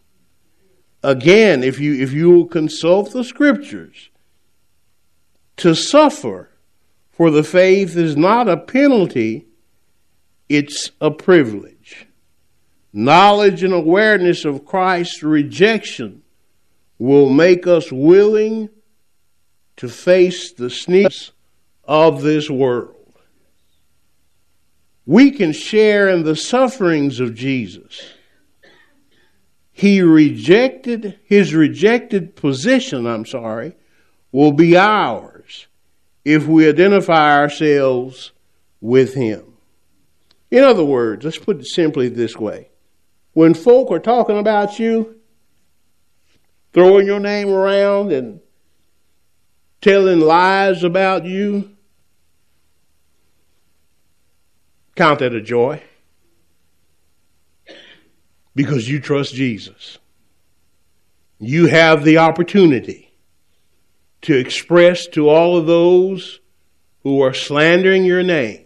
Again, 1.04 1.64
if 1.64 1.80
you 1.80 1.94
if 2.02 2.12
you 2.12 2.30
will 2.30 2.48
consult 2.48 3.12
the 3.12 3.24
scriptures, 3.24 4.11
to 5.62 5.76
suffer 5.76 6.50
for 7.12 7.30
the 7.30 7.44
faith 7.44 7.96
is 7.96 8.18
not 8.18 8.50
a 8.50 8.58
penalty, 8.58 9.46
it's 10.50 10.92
a 11.00 11.12
privilege. 11.12 12.08
Knowledge 12.92 13.64
and 13.64 13.74
awareness 13.74 14.44
of 14.44 14.66
Christ's 14.66 15.22
rejection 15.22 16.24
will 16.98 17.30
make 17.30 17.68
us 17.68 17.92
willing 17.92 18.70
to 19.78 19.88
face 19.88 20.52
the 20.52 20.70
sneaks 20.70 21.32
of 21.84 22.24
this 22.24 22.50
world. 22.50 23.14
We 25.06 25.30
can 25.30 25.52
share 25.52 26.10
in 26.10 26.24
the 26.24 26.36
sufferings 26.36 27.20
of 27.20 27.36
Jesus 27.36 28.02
he 29.72 30.02
rejected, 30.02 31.20
his 31.26 31.54
rejected 31.54 32.36
position, 32.36 33.08
I'm 33.08 33.26
sorry, 33.26 33.76
will 34.32 34.52
be 34.52 34.78
ours 34.78 35.41
if 36.24 36.46
we 36.46 36.68
identify 36.68 37.38
ourselves 37.38 38.32
with 38.80 39.14
him. 39.14 39.54
In 40.50 40.64
other 40.64 40.84
words, 40.84 41.24
let's 41.24 41.38
put 41.38 41.60
it 41.60 41.66
simply 41.66 42.10
this 42.10 42.36
way. 42.36 42.70
When 43.34 43.54
folk 43.54 43.90
are 43.92 44.00
talking 44.00 44.38
about 44.38 44.80
you, 44.80 45.16
throwing 46.74 47.06
your 47.06 47.20
name 47.20 47.50
around 47.50 48.12
and 48.12 48.42
telling 49.80 50.20
lies 50.20 50.84
about 50.84 51.26
you, 51.26 51.72
count 54.96 55.20
that 55.20 55.34
a 55.34 55.42
joy 55.42 55.82
because 58.54 58.90
you 58.90 59.00
trust 59.00 59.34
Jesus. 59.34 59.98
You 61.40 61.68
have 61.68 62.04
the 62.04 62.18
opportunity 62.18 63.11
to 64.24 64.38
express 64.38 65.08
to 65.08 65.30
all 65.30 65.58
of 65.58 65.66
those 65.66 66.40
who 67.04 67.22
are 67.22 67.34
slandering 67.34 68.06
your 68.06 68.24
name, 68.24 68.66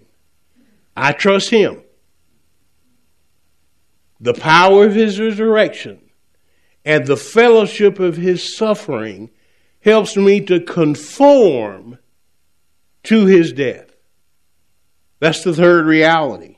I 0.95 1.11
trust 1.13 1.49
Him. 1.49 1.81
The 4.19 4.33
power 4.33 4.85
of 4.85 4.95
His 4.95 5.19
resurrection 5.19 6.01
and 6.83 7.05
the 7.05 7.17
fellowship 7.17 7.99
of 7.99 8.17
His 8.17 8.55
suffering 8.55 9.29
helps 9.81 10.17
me 10.17 10.41
to 10.41 10.59
conform 10.59 11.99
to 13.03 13.25
His 13.25 13.53
death. 13.53 13.95
That's 15.19 15.43
the 15.43 15.53
third 15.53 15.85
reality. 15.85 16.57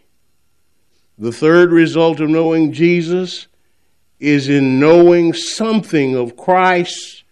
The 1.18 1.32
third 1.32 1.72
result 1.72 2.20
of 2.20 2.30
knowing 2.30 2.74
Jesus 2.74 3.48
is 4.20 4.50
in 4.50 4.80
knowing 4.80 5.34
something 5.34 6.16
of 6.16 6.38
Christ's 6.38 7.24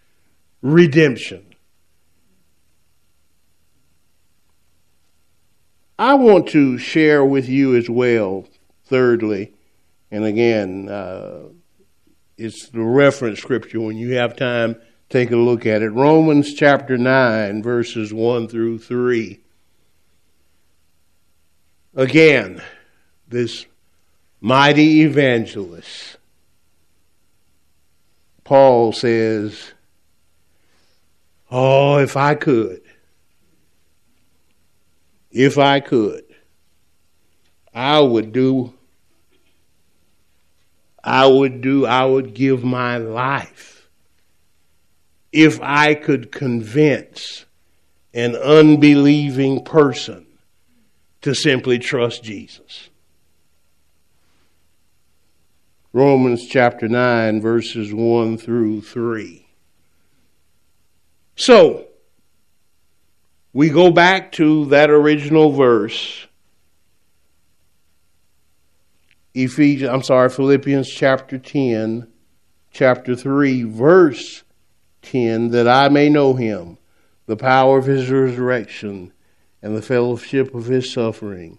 redemption. 0.62 1.45
I 5.98 6.16
want 6.16 6.50
to 6.50 6.78
share 6.78 7.24
with 7.24 7.48
you 7.48 7.76
as 7.76 7.90
well, 7.90 8.46
thirdly, 8.86 9.54
and 10.12 10.26
again, 10.26 10.90
uh, 10.90 11.44
it's 12.38 12.70
the 12.70 12.82
reference 12.82 13.40
scripture. 13.40 13.80
When 13.80 13.96
you 13.96 14.16
have 14.16 14.36
time, 14.36 14.76
take 15.10 15.32
a 15.32 15.38
look 15.38 15.66
at 15.66 15.82
it. 15.82 15.90
Romans 15.90 16.54
chapter 16.54 16.98
9, 16.98 17.64
verses 17.64 18.14
1 18.14 18.50
through 18.50 18.80
3. 18.80 19.40
Again, 21.96 22.62
this 23.30 23.66
mighty 24.42 25.02
evangelist, 25.02 26.18
Paul 28.44 28.92
says, 28.92 29.72
Oh, 31.50 32.00
if 32.00 32.18
I 32.18 32.36
could, 32.36 32.82
if 35.36 35.58
I 35.58 35.82
could, 35.82 36.24
I 37.74 38.00
would 38.00 38.32
do, 38.32 38.74
I 41.04 41.28
would 41.28 41.60
do, 41.60 41.86
I 41.86 42.06
would 42.06 42.34
give 42.34 42.64
my 42.64 42.98
life 42.98 43.90
if 45.34 45.60
I 45.62 45.94
could 45.94 46.32
convince 46.32 47.46
an 48.14 48.38
unbelieving 48.38 49.66
person 49.66 50.26
to 51.22 51.36
simply 51.36 51.80
trust 51.80 52.24
Jesus. 52.24 52.90
Romans 55.92 56.48
chapter 56.48 56.88
9, 56.88 57.42
verses 57.42 57.94
1 57.94 58.38
through 58.38 58.82
3. 58.82 59.46
So, 61.36 61.88
we 63.56 63.70
go 63.70 63.90
back 63.90 64.34
to 64.34 64.66
that 64.66 64.90
original 64.90 65.54
verse. 65.54 66.28
Ephesians, 69.34 69.90
I'm 69.90 70.04
sorry, 70.04 70.30
Philippians 70.30 70.90
chapter 70.90 71.38
10, 71.38 72.06
chapter 72.74 73.16
3, 73.16 73.64
verse 73.64 74.44
10, 75.04 75.52
that 75.52 75.70
I 75.70 75.88
may 75.88 76.10
know 76.10 76.34
him, 76.34 76.78
the 77.28 77.38
power 77.38 77.78
of 77.78 77.86
his 77.86 78.12
resurrection, 78.12 79.14
and 79.62 79.74
the 79.74 79.82
fellowship 79.82 80.54
of 80.54 80.66
his 80.66 80.92
suffering, 80.92 81.58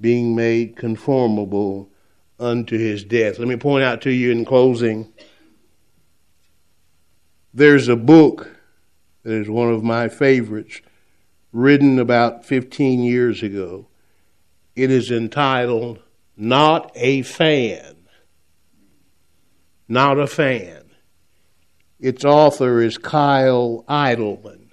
being 0.00 0.36
made 0.36 0.76
conformable 0.76 1.90
unto 2.38 2.78
his 2.78 3.02
death. 3.02 3.40
Let 3.40 3.48
me 3.48 3.56
point 3.56 3.82
out 3.82 4.02
to 4.02 4.12
you 4.12 4.30
in 4.30 4.44
closing 4.44 5.12
there's 7.52 7.88
a 7.88 7.96
book 7.96 8.48
that 9.24 9.32
is 9.32 9.50
one 9.50 9.72
of 9.72 9.82
my 9.82 10.08
favorites 10.08 10.80
written 11.52 11.98
about 11.98 12.44
15 12.44 13.02
years 13.02 13.42
ago. 13.42 13.86
It 14.74 14.90
is 14.90 15.10
entitled 15.10 16.00
Not 16.36 16.90
a 16.94 17.22
Fan. 17.22 17.96
Not 19.86 20.18
a 20.18 20.26
Fan. 20.26 20.90
Its 22.00 22.24
author 22.24 22.80
is 22.80 22.98
Kyle 22.98 23.84
Idleman. 23.88 24.70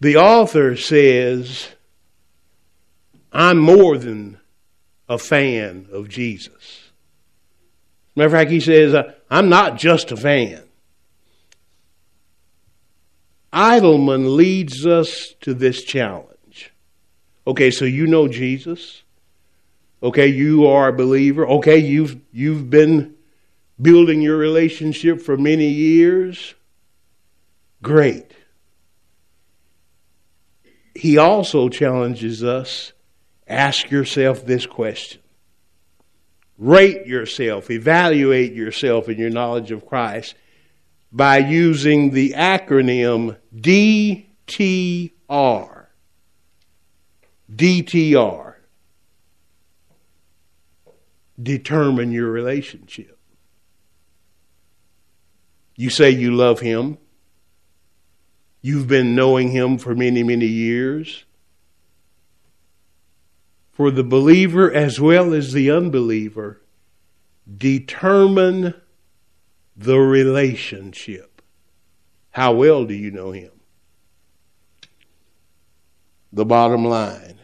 The 0.00 0.16
author 0.16 0.76
says, 0.76 1.68
I'm 3.32 3.58
more 3.58 3.96
than 3.96 4.40
a 5.08 5.16
fan 5.16 5.86
of 5.92 6.08
Jesus. 6.08 6.90
Matter 8.16 8.26
of 8.26 8.32
fact, 8.32 8.50
he 8.50 8.60
says, 8.60 8.94
I'm 9.30 9.48
not 9.48 9.78
just 9.78 10.12
a 10.12 10.16
fan. 10.16 10.64
Idleman 13.52 14.36
leads 14.36 14.86
us 14.86 15.34
to 15.42 15.52
this 15.52 15.82
challenge. 15.82 16.72
Okay, 17.46 17.70
so 17.70 17.84
you 17.84 18.06
know 18.06 18.28
Jesus. 18.28 19.02
Okay, 20.02 20.28
you 20.28 20.66
are 20.66 20.88
a 20.88 20.92
believer. 20.92 21.46
Okay, 21.46 21.78
you've 21.78 22.20
you've 22.32 22.70
been 22.70 23.14
building 23.80 24.22
your 24.22 24.36
relationship 24.36 25.20
for 25.20 25.36
many 25.36 25.68
years. 25.68 26.54
Great. 27.82 28.30
He 30.94 31.18
also 31.18 31.68
challenges 31.68 32.44
us 32.44 32.92
ask 33.48 33.90
yourself 33.90 34.46
this 34.46 34.66
question. 34.66 35.20
Rate 36.58 37.06
yourself, 37.06 37.70
evaluate 37.70 38.52
yourself 38.52 39.08
in 39.08 39.18
your 39.18 39.30
knowledge 39.30 39.72
of 39.72 39.86
Christ 39.86 40.34
by 41.12 41.36
using 41.38 42.10
the 42.10 42.30
acronym 42.30 43.36
DTR. 43.54 44.26
DTR. 47.54 48.54
Determine 51.42 52.12
your 52.12 52.30
relationship. 52.30 53.18
You 55.76 55.90
say 55.90 56.10
you 56.10 56.32
love 56.34 56.60
Him. 56.60 56.98
You've 58.62 58.86
been 58.86 59.14
knowing 59.14 59.50
Him 59.50 59.76
for 59.76 59.94
many, 59.94 60.22
many 60.22 60.46
years. 60.46 61.24
For 63.72 63.90
the 63.90 64.04
believer 64.04 64.72
as 64.72 65.00
well 65.00 65.34
as 65.34 65.52
the 65.52 65.70
unbeliever, 65.70 66.62
determine 67.58 68.74
the 69.76 69.98
relationship. 69.98 71.42
How 72.30 72.52
well 72.52 72.84
do 72.84 72.94
you 72.94 73.10
know 73.10 73.32
him? 73.32 73.50
The 76.32 76.44
bottom 76.44 76.84
line. 76.84 77.38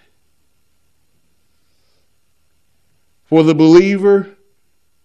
For 3.25 3.43
the 3.43 3.55
believer, 3.55 4.39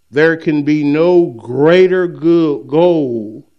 there 0.10 0.38
can 0.38 0.64
be 0.64 0.84
no 0.84 1.26
greater 1.26 2.08
goal. 2.08 3.50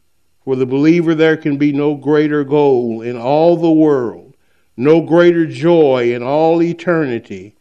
For 0.44 0.56
the 0.56 0.66
believer, 0.66 1.14
there 1.14 1.36
can 1.36 1.58
be 1.58 1.72
no 1.72 1.94
greater 1.94 2.44
goal 2.44 3.02
in 3.02 3.16
all 3.18 3.56
the 3.56 3.72
world, 3.72 4.36
no 4.76 5.02
greater 5.02 5.46
joy 5.46 6.14
in 6.14 6.22
all 6.22 6.62
eternity 6.62 7.56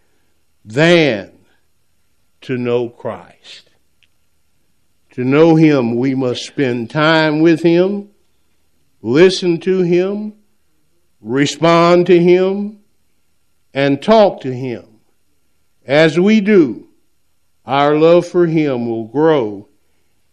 than 0.63 1.31
to 2.41 2.57
know 2.57 2.87
Christ. 2.87 3.69
To 5.13 5.23
know 5.23 5.55
Him, 5.55 5.95
we 5.95 6.15
must 6.15 6.43
spend 6.43 6.89
time 6.89 7.41
with 7.41 7.61
Him, 7.61 8.09
listen 9.03 9.59
to 9.59 9.81
Him, 9.81 10.33
respond 11.21 12.07
to 12.07 12.19
Him, 12.19 12.79
and 13.75 14.01
talk 14.01 14.41
to 14.41 14.51
Him. 14.51 14.99
As 15.85 16.19
we 16.19 16.41
do, 16.41 16.87
our 17.63 17.95
love 17.95 18.25
for 18.25 18.47
Him 18.47 18.87
will 18.87 19.05
grow 19.05 19.67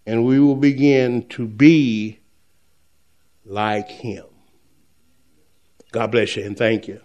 and 0.07 0.25
we 0.25 0.41
will 0.41 0.57
begin 0.57 1.29
to 1.29 1.47
be 1.47 2.19
like 3.45 3.89
Him. 3.89 4.25
God 5.93 6.11
bless 6.11 6.37
you 6.37 6.45
and 6.45 6.57
thank 6.57 6.89
you. 6.89 7.01